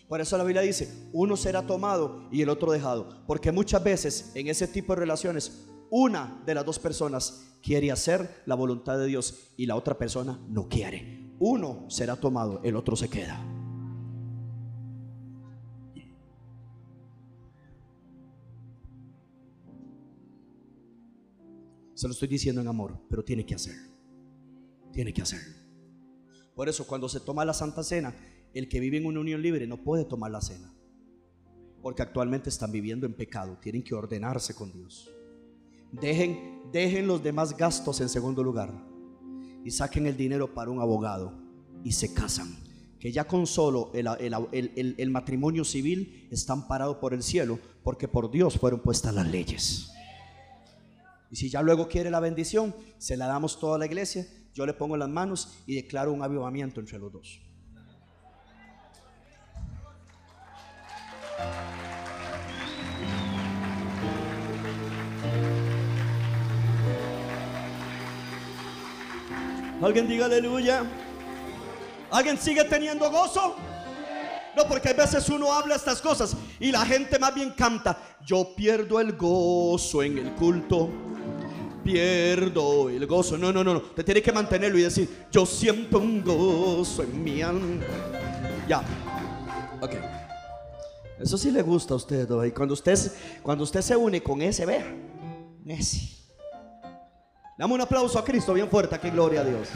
[0.08, 3.24] Por eso la Biblia dice, uno será tomado y el otro dejado.
[3.26, 8.42] Porque muchas veces en ese tipo de relaciones, una de las dos personas quiere hacer
[8.46, 11.34] la voluntad de Dios y la otra persona no quiere.
[11.38, 13.38] Uno será tomado, el otro se queda.
[21.94, 23.92] Se lo estoy diciendo en amor, pero tiene que hacerlo.
[24.92, 25.52] Tiene que hacerlo.
[26.54, 28.14] Por eso cuando se toma la Santa Cena,
[28.58, 30.74] el que vive en una unión libre no puede tomar la cena.
[31.80, 33.56] Porque actualmente están viviendo en pecado.
[33.62, 35.08] Tienen que ordenarse con Dios.
[35.92, 38.74] Dejen, dejen los demás gastos en segundo lugar.
[39.64, 41.32] Y saquen el dinero para un abogado.
[41.84, 42.56] Y se casan.
[42.98, 47.60] Que ya con solo el, el matrimonio civil están parados por el cielo.
[47.84, 49.92] Porque por Dios fueron puestas las leyes.
[51.30, 54.26] Y si ya luego quiere la bendición, se la damos toda la iglesia.
[54.52, 57.47] Yo le pongo las manos y declaro un avivamiento entre los dos.
[69.80, 70.84] Alguien diga aleluya.
[72.10, 73.54] ¿Alguien sigue teniendo gozo?
[74.56, 77.96] No, porque a veces uno habla estas cosas y la gente más bien canta.
[78.26, 80.90] Yo pierdo el gozo en el culto.
[81.84, 83.38] Pierdo el gozo.
[83.38, 83.80] No, no, no, no.
[83.82, 87.84] Te tienes que mantenerlo y decir, yo siento un gozo en mi alma.
[88.66, 88.82] Ya.
[89.80, 89.94] Ok.
[91.20, 92.28] Eso sí le gusta a usted.
[92.46, 92.98] Y cuando usted,
[93.42, 94.92] cuando usted se une con ese, vea,
[95.66, 96.17] ese.
[97.58, 99.68] Dame un aplauso a Cristo bien fuerte aquí, gloria a Dios.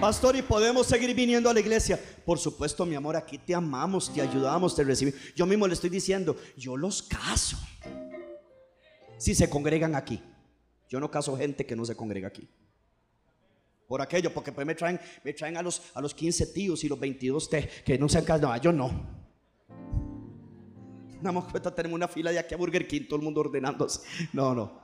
[0.00, 2.00] Pastor, ¿y podemos seguir viniendo a la iglesia?
[2.26, 5.20] Por supuesto, mi amor, aquí te amamos, te ayudamos, te recibimos.
[5.36, 7.56] Yo mismo le estoy diciendo, yo los caso.
[9.18, 10.20] Si se congregan aquí.
[10.88, 12.48] Yo no caso gente que no se congrega aquí.
[13.86, 16.88] Por aquello, porque pues me traen, me traen a, los, a los 15 tíos y
[16.88, 17.48] los 22
[17.84, 18.48] que no se han casado.
[18.48, 19.21] No, yo no.
[21.22, 24.00] Nada cuenta, tenemos una fila de aquí a Burger King, todo el mundo ordenándose.
[24.32, 24.80] No, no.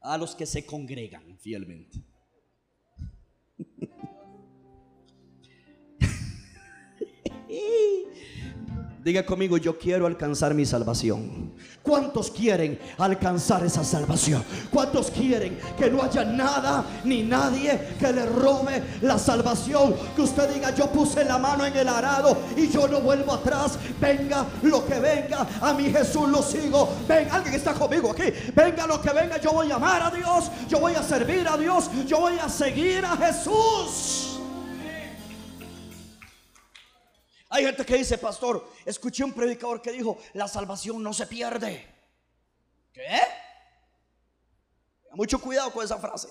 [0.00, 2.02] A los que se congregan fielmente.
[9.04, 11.52] Diga conmigo, yo quiero alcanzar mi salvación.
[11.82, 14.42] ¿Cuántos quieren alcanzar esa salvación?
[14.70, 19.94] ¿Cuántos quieren que no haya nada ni nadie que le robe la salvación?
[20.16, 23.78] Que usted diga, yo puse la mano en el arado y yo no vuelvo atrás.
[24.00, 26.88] Venga lo que venga, a mi Jesús lo sigo.
[27.06, 28.32] Ven, alguien está conmigo aquí.
[28.54, 31.58] Venga lo que venga, yo voy a amar a Dios, yo voy a servir a
[31.58, 34.33] Dios, yo voy a seguir a Jesús.
[37.54, 41.86] Hay gente que dice, pastor, escuché un predicador que dijo, la salvación no se pierde.
[42.92, 43.20] ¿Qué?
[45.12, 46.30] Mucho cuidado con esa frase.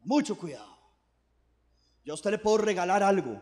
[0.00, 0.76] Mucho cuidado.
[2.04, 3.40] Yo a usted le puedo regalar algo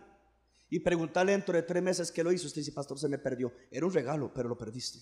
[0.68, 2.47] y preguntarle dentro de tres meses qué lo hizo.
[2.47, 3.55] Usted dice, pastor, se me perdió.
[3.70, 4.98] Era un regalo, pero lo perdiste.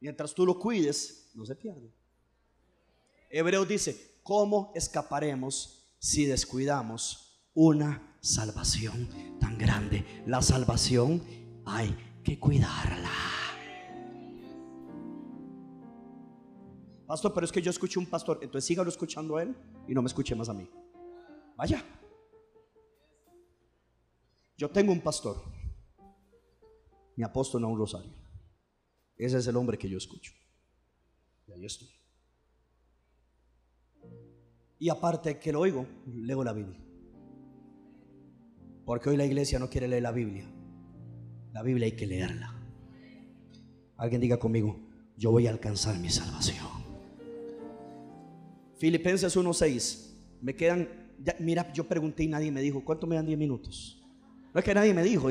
[0.00, 1.92] Mientras tú lo cuides, no se pierde.
[3.28, 9.08] Hebreos dice, ¿cómo escaparemos si descuidamos una salvación
[9.40, 10.04] tan grande.
[10.26, 11.22] La salvación
[11.64, 13.10] hay que cuidarla.
[17.06, 20.02] Pastor, pero es que yo escuché un pastor, entonces sígalo escuchando a él y no
[20.02, 20.68] me escuche más a mí.
[21.56, 21.82] Vaya.
[24.58, 25.42] Yo tengo un pastor,
[27.16, 28.12] mi apóstol a un rosario.
[29.16, 30.32] Ese es el hombre que yo escucho.
[31.46, 31.88] Y ahí estoy.
[34.78, 36.87] Y aparte que lo oigo, leo la Biblia.
[38.88, 40.46] Porque hoy la iglesia no quiere leer la Biblia.
[41.52, 42.54] La Biblia hay que leerla.
[43.98, 44.80] Alguien diga conmigo,
[45.14, 46.66] yo voy a alcanzar mi salvación.
[48.78, 50.40] Filipenses 1.6.
[50.40, 50.88] Me quedan,
[51.38, 54.02] mira, yo pregunté y nadie me dijo, ¿cuánto me dan 10 minutos?
[54.54, 55.28] No es que nadie me dijo.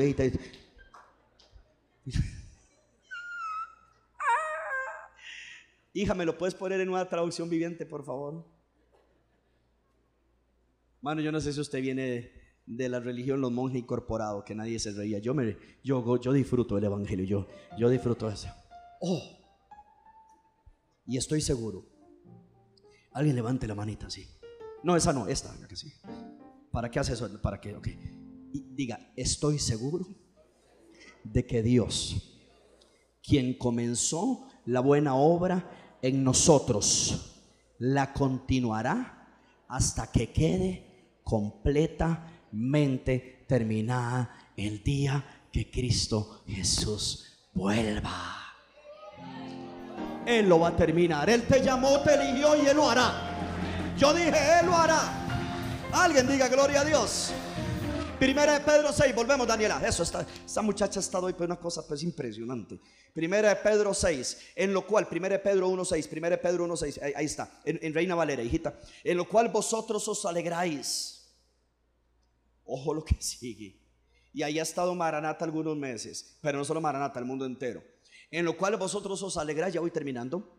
[5.94, 8.46] Hija, ¿me lo puedes poner en una traducción viviente, por favor?
[11.00, 14.78] Mano, yo no sé si usted viene de, la religión los monjes incorporados, que nadie
[14.78, 15.18] se reía.
[15.18, 17.46] Yo, me, yo, yo disfruto del Evangelio, yo,
[17.78, 18.48] yo disfruto eso.
[19.00, 19.38] Oh,
[21.06, 21.86] y estoy seguro.
[23.12, 24.26] Alguien levante la manita así.
[24.82, 25.92] No, esa no, esta, que sí.
[26.70, 27.40] ¿Para qué hace eso?
[27.40, 27.74] ¿Para qué?
[28.52, 30.06] Diga, estoy seguro
[31.24, 32.38] de que Dios,
[33.22, 37.42] quien comenzó la buena obra en nosotros,
[37.78, 39.18] la continuará
[39.66, 48.38] hasta que quede completa mente terminada el día que Cristo Jesús vuelva.
[50.26, 51.28] Él lo va a terminar.
[51.30, 53.34] Él te llamó, te eligió y Él lo hará.
[53.96, 55.00] Yo dije, Él lo hará.
[55.92, 57.32] Alguien diga gloria a Dios.
[58.18, 59.80] Primera de Pedro 6, volvemos Daniela.
[59.86, 62.78] Eso está, esta muchacha ha estado hoy por una cosa pues impresionante.
[63.14, 67.00] Primera de Pedro 6, en lo cual, primera de Pedro 1.6, primera de Pedro 1.6,
[67.00, 68.78] ahí, ahí está, en, en Reina Valera, hijita.
[69.04, 71.17] En lo cual vosotros os alegráis
[72.68, 73.80] Ojo lo que sigue.
[74.32, 77.82] Y ahí ha estado Maranata algunos meses, pero no solo Maranata, el mundo entero.
[78.30, 80.54] En lo cual vosotros os alegráis, ya voy terminando.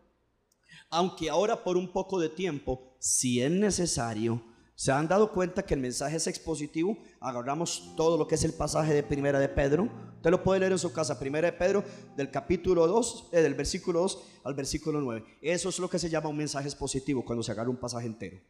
[0.90, 4.42] Aunque ahora por un poco de tiempo, si es necesario,
[4.74, 6.96] se han dado cuenta que el mensaje es expositivo.
[7.20, 9.88] Agarramos todo lo que es el pasaje de Primera de Pedro.
[10.16, 11.18] Usted lo puede leer en su casa.
[11.18, 11.84] Primera de Pedro,
[12.16, 15.22] del capítulo 2, eh, del versículo 2 al versículo 9.
[15.42, 18.40] Eso es lo que se llama un mensaje expositivo cuando se agarra un pasaje entero.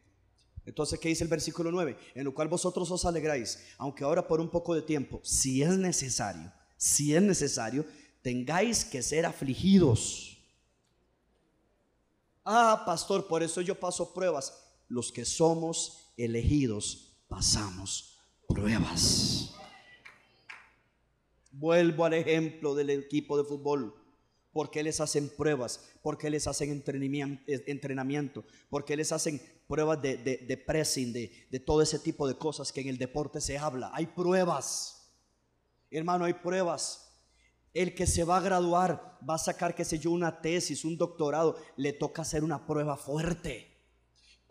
[0.65, 1.97] Entonces, ¿qué dice el versículo 9?
[2.15, 5.77] En lo cual vosotros os alegráis, aunque ahora por un poco de tiempo, si es
[5.77, 7.85] necesario, si es necesario,
[8.21, 10.37] tengáis que ser afligidos.
[12.43, 14.53] Ah, pastor, por eso yo paso pruebas.
[14.87, 19.53] Los que somos elegidos pasamos pruebas.
[21.51, 23.95] Vuelvo al ejemplo del equipo de fútbol.
[24.51, 25.79] ¿Por qué les hacen pruebas?
[26.01, 26.83] ¿Por qué les hacen
[27.47, 28.43] entrenamiento?
[28.69, 32.71] ¿Por qué les hacen pruebas de, de, pressing, de, de todo ese tipo de cosas
[32.71, 33.91] que en el deporte se habla?
[33.93, 35.13] Hay pruebas.
[35.89, 37.07] Hermano, hay pruebas.
[37.73, 40.97] El que se va a graduar va a sacar, qué sé yo, una tesis, un
[40.97, 43.71] doctorado, le toca hacer una prueba fuerte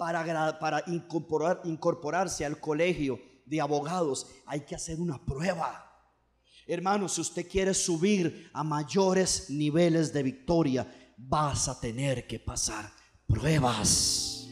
[0.01, 5.90] para, para incorporar, incorporarse al colegio de abogados, hay que hacer una prueba.
[6.67, 12.91] Hermano, si usted quiere subir a mayores niveles de victoria, vas a tener que pasar
[13.27, 14.49] pruebas.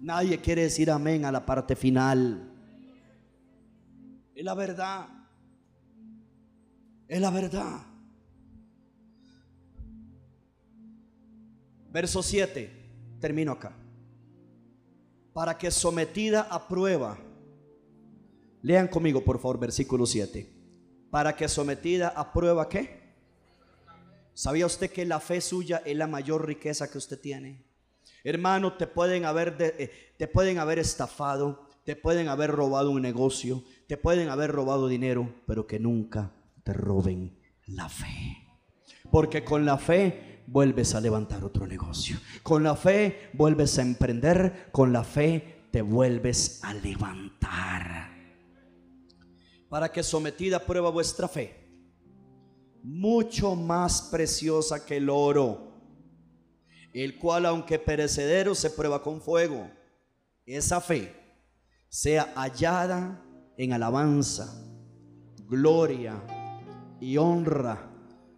[0.00, 2.50] Nadie quiere decir amén a la parte final.
[4.34, 5.08] Es la verdad.
[7.06, 7.82] Es la verdad.
[11.92, 12.70] Verso 7.
[13.20, 13.76] Termino acá.
[15.32, 17.18] Para que sometida a prueba.
[18.62, 20.59] Lean conmigo, por favor, versículo 7.
[21.10, 23.00] Para que sometida a prueba, ¿qué?
[24.34, 27.64] ¿Sabía usted que la fe suya es la mayor riqueza que usted tiene?
[28.24, 33.64] Hermano, te pueden haber, eh, te pueden haber estafado, te pueden haber robado un negocio,
[33.86, 36.32] te pueden haber robado dinero, pero que nunca
[36.62, 38.36] te roben la fe.
[39.10, 42.18] Porque con la fe vuelves a levantar otro negocio.
[42.42, 44.68] Con la fe vuelves a emprender.
[44.72, 48.09] Con la fe te vuelves a levantar.
[49.70, 51.56] Para que sometida a prueba vuestra fe,
[52.82, 55.70] mucho más preciosa que el oro
[56.92, 59.70] el cual aunque perecedero se prueba con fuego,
[60.44, 61.14] esa fe
[61.88, 63.22] sea hallada
[63.56, 64.52] en alabanza,
[65.46, 66.20] gloria
[67.00, 67.90] y honra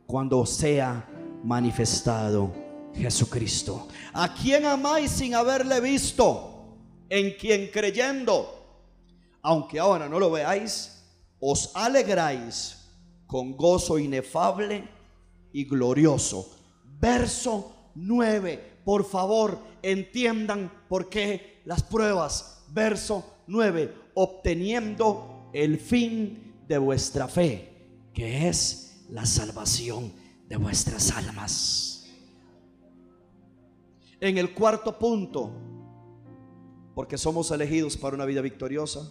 [0.06, 1.08] cuando sea
[1.44, 2.52] manifestado
[2.94, 3.88] Jesucristo.
[4.12, 6.76] ¿A quien amáis sin haberle visto?
[7.08, 8.88] En quien creyendo,
[9.42, 10.91] aunque ahora no lo veáis,
[11.44, 12.78] os alegráis
[13.26, 14.88] con gozo inefable
[15.52, 16.48] y glorioso.
[17.00, 18.82] Verso 9.
[18.84, 22.64] Por favor, entiendan por qué las pruebas.
[22.68, 23.92] Verso 9.
[24.14, 30.12] Obteniendo el fin de vuestra fe, que es la salvación
[30.48, 32.06] de vuestras almas.
[34.20, 35.50] En el cuarto punto,
[36.94, 39.10] porque somos elegidos para una vida victoriosa,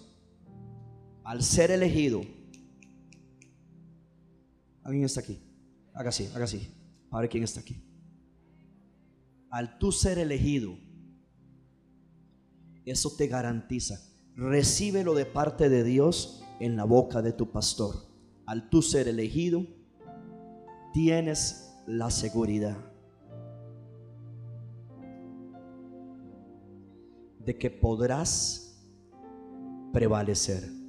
[1.24, 2.22] al ser elegido,
[4.84, 5.40] ¿alguien está aquí?
[5.94, 6.68] Haga así, haga así.
[7.10, 7.82] A ver quién está aquí
[9.52, 10.78] al tú ser elegido,
[12.86, 14.00] eso te garantiza.
[14.36, 17.96] Recíbelo de parte de Dios en la boca de tu pastor.
[18.46, 19.68] Al tú ser elegido,
[20.94, 22.78] tienes la seguridad
[27.40, 28.82] de que podrás
[29.92, 30.81] prevalecer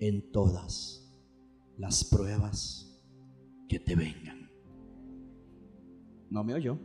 [0.00, 1.08] en todas
[1.76, 3.00] las pruebas
[3.68, 4.50] que te vengan.
[6.30, 6.78] ¿No me oyó?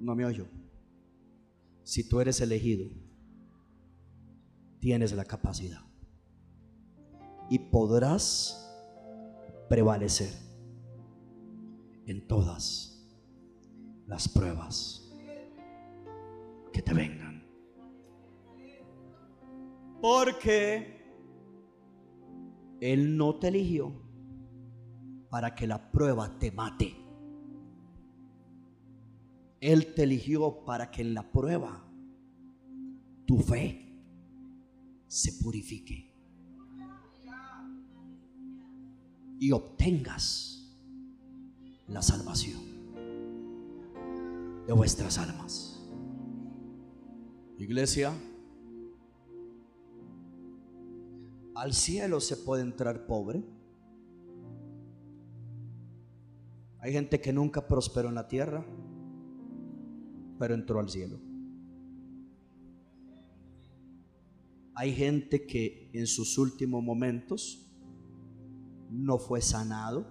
[0.00, 0.46] No me oyo.
[1.82, 2.88] Si tú eres elegido,
[4.78, 5.82] tienes la capacidad
[7.50, 8.64] y podrás
[9.68, 10.32] prevalecer
[12.06, 13.06] en todas
[14.06, 15.10] las pruebas
[16.72, 17.46] que te vengan.
[20.00, 20.97] Porque
[22.80, 23.92] Él no te eligió
[25.30, 26.94] para que la prueba te mate.
[29.60, 31.84] Él te eligió para que en la prueba
[33.26, 33.84] tu fe
[35.06, 36.14] se purifique
[39.40, 40.76] y obtengas
[41.86, 42.60] la salvación
[44.66, 45.80] de vuestras almas.
[47.58, 48.12] Iglesia,
[51.58, 53.44] al cielo se puede entrar pobre.
[56.80, 58.64] Hay gente que nunca prosperó en la tierra
[60.38, 61.18] pero entró al cielo.
[64.74, 67.68] Hay gente que en sus últimos momentos
[68.90, 70.06] no fue sanado,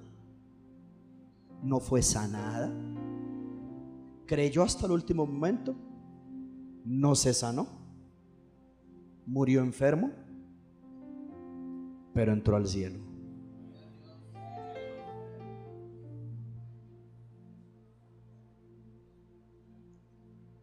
[1.63, 2.69] no fue sanada,
[4.25, 5.73] creyó hasta el último momento,
[6.83, 7.67] no se sanó,
[9.25, 10.11] murió enfermo,
[12.17, 12.99] pero entró al cielo.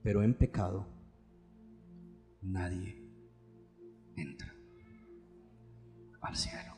[0.02, 0.86] pero en pecado
[2.43, 3.09] nadie
[4.16, 4.52] entra
[6.20, 6.76] al cielo.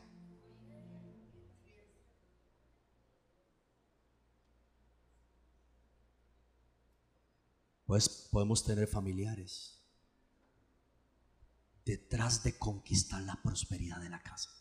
[7.87, 9.83] Pues podemos tener familiares
[11.83, 14.56] detrás de conquistar la prosperidad de la casa.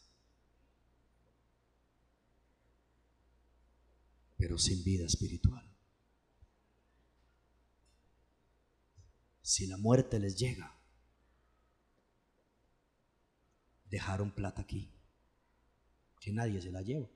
[4.36, 5.76] Pero sin vida espiritual.
[9.46, 10.76] si la muerte les llega,
[13.88, 14.92] dejaron plata aquí,
[16.20, 17.08] que nadie se la lleva,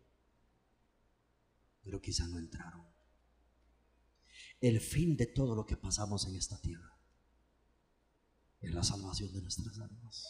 [1.83, 2.87] pero quizá no entraron.
[4.61, 6.97] El fin de todo lo que pasamos en esta tierra
[8.61, 10.29] es la salvación de nuestras almas.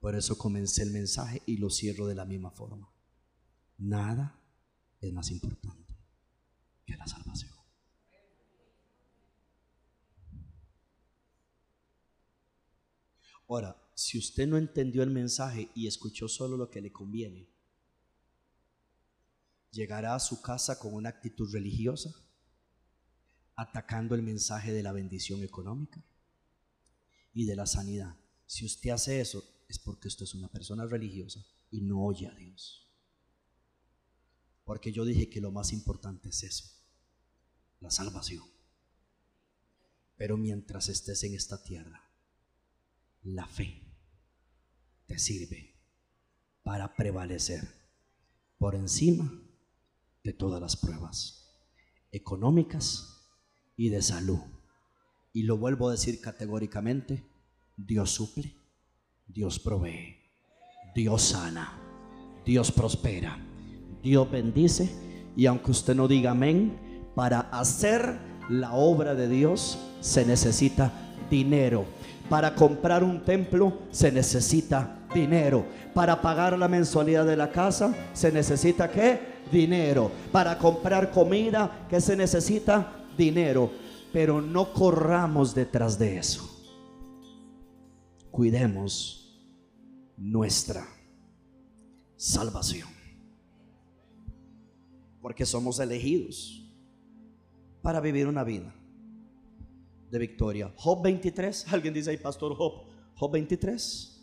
[0.00, 2.92] Por eso comencé el mensaje y lo cierro de la misma forma.
[3.78, 4.39] Nada
[5.00, 5.94] es más importante
[6.84, 7.52] que la salvación.
[13.48, 17.48] Ahora, si usted no entendió el mensaje y escuchó solo lo que le conviene,
[19.72, 22.10] llegará a su casa con una actitud religiosa,
[23.56, 26.04] atacando el mensaje de la bendición económica
[27.32, 28.16] y de la sanidad.
[28.46, 32.34] Si usted hace eso, es porque usted es una persona religiosa y no oye a
[32.34, 32.89] Dios.
[34.70, 36.64] Porque yo dije que lo más importante es eso,
[37.80, 38.44] la salvación.
[40.16, 42.08] Pero mientras estés en esta tierra,
[43.24, 43.82] la fe
[45.06, 45.74] te sirve
[46.62, 47.66] para prevalecer
[48.58, 49.42] por encima
[50.22, 51.50] de todas las pruebas
[52.12, 53.28] económicas
[53.76, 54.38] y de salud.
[55.32, 57.28] Y lo vuelvo a decir categóricamente,
[57.76, 58.54] Dios suple,
[59.26, 60.30] Dios provee,
[60.94, 61.76] Dios sana,
[62.44, 63.49] Dios prospera,
[64.02, 64.90] Dios bendice.
[65.36, 66.78] Y aunque usted no diga amén,
[67.14, 68.18] para hacer
[68.48, 70.92] la obra de Dios se necesita
[71.30, 71.84] dinero.
[72.28, 75.64] Para comprar un templo se necesita dinero.
[75.94, 79.20] Para pagar la mensualidad de la casa se necesita qué?
[79.50, 80.10] Dinero.
[80.32, 82.92] Para comprar comida, ¿qué se necesita?
[83.16, 83.70] Dinero.
[84.12, 86.48] Pero no corramos detrás de eso.
[88.30, 89.38] Cuidemos
[90.16, 90.86] nuestra
[92.16, 92.99] salvación.
[95.20, 96.66] Porque somos elegidos
[97.82, 98.74] para vivir una vida
[100.10, 100.72] de victoria.
[100.76, 102.84] Job 23, alguien dice ahí, Pastor Job,
[103.14, 104.16] Job 23.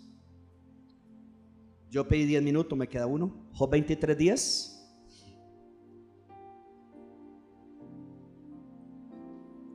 [1.90, 3.48] Yo pedí 10 minutos, me queda uno.
[3.54, 4.74] Job 23, 10.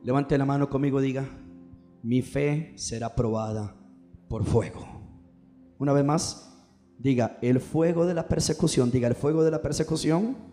[0.03, 1.25] Levante la mano conmigo, diga,
[2.03, 3.75] mi fe será probada
[4.27, 4.85] por fuego.
[5.79, 6.53] Una vez más,
[6.99, 10.52] diga, el fuego de la persecución, diga, el fuego de la persecución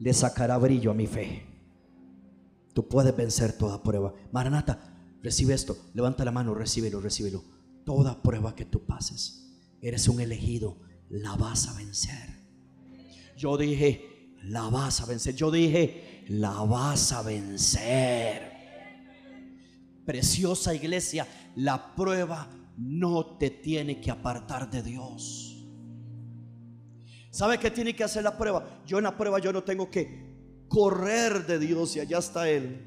[0.00, 1.46] le sacará brillo a mi fe.
[2.72, 4.14] Tú puedes vencer toda prueba.
[4.32, 5.76] Maranata, recibe esto.
[5.94, 7.44] Levanta la mano, recíbelo, recíbelo.
[7.84, 9.46] Toda prueba que tú pases,
[9.80, 10.78] eres un elegido,
[11.08, 12.40] la vas a vencer.
[13.36, 15.34] Yo dije, la vas a vencer.
[15.34, 18.52] Yo dije, la vas a vencer.
[20.06, 22.48] Preciosa iglesia, la prueba
[22.78, 25.49] no te tiene que apartar de Dios.
[27.30, 28.66] ¿Sabe qué tiene que hacer la prueba?
[28.84, 30.30] Yo en la prueba yo no tengo que
[30.68, 32.86] correr de Dios y allá está Él.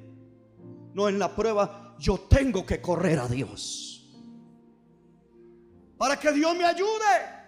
[0.93, 4.11] No, en la prueba yo tengo que correr a Dios.
[5.97, 7.43] Para que Dios me ayude.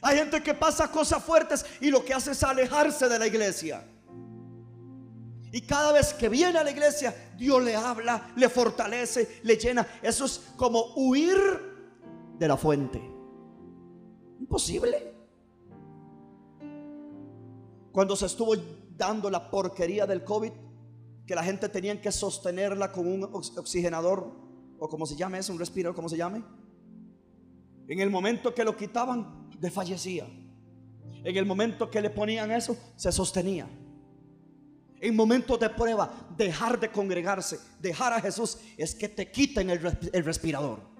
[0.00, 3.84] Hay gente que pasa cosas fuertes y lo que hace es alejarse de la iglesia.
[5.50, 9.86] Y cada vez que viene a la iglesia, Dios le habla, le fortalece, le llena.
[10.02, 11.38] Eso es como huir
[12.38, 13.00] de la fuente.
[14.38, 15.07] Imposible.
[17.98, 18.54] Cuando se estuvo
[18.96, 20.52] dando la porquería del COVID,
[21.26, 24.30] que la gente tenía que sostenerla con un oxigenador,
[24.78, 26.44] o como se llame eso, un respirador, como se llame.
[27.88, 30.28] En el momento que lo quitaban, desfallecía.
[31.24, 33.68] En el momento que le ponían eso, se sostenía.
[35.00, 39.98] En momentos de prueba, dejar de congregarse, dejar a Jesús, es que te quiten el,
[40.12, 40.97] el respirador.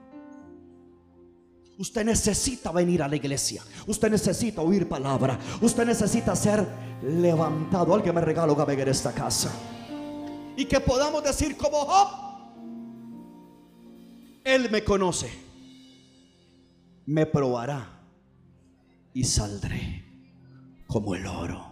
[1.79, 3.63] Usted necesita venir a la iglesia.
[3.87, 5.39] Usted necesita oír palabra.
[5.61, 6.67] Usted necesita ser
[7.03, 7.95] levantado.
[7.95, 9.53] Alguien me regalo que en esta casa.
[10.57, 12.09] Y que podamos decir como Job.
[14.43, 15.31] Él me conoce.
[17.07, 18.03] Me probará.
[19.15, 20.05] Y saldré
[20.89, 21.68] como el oro.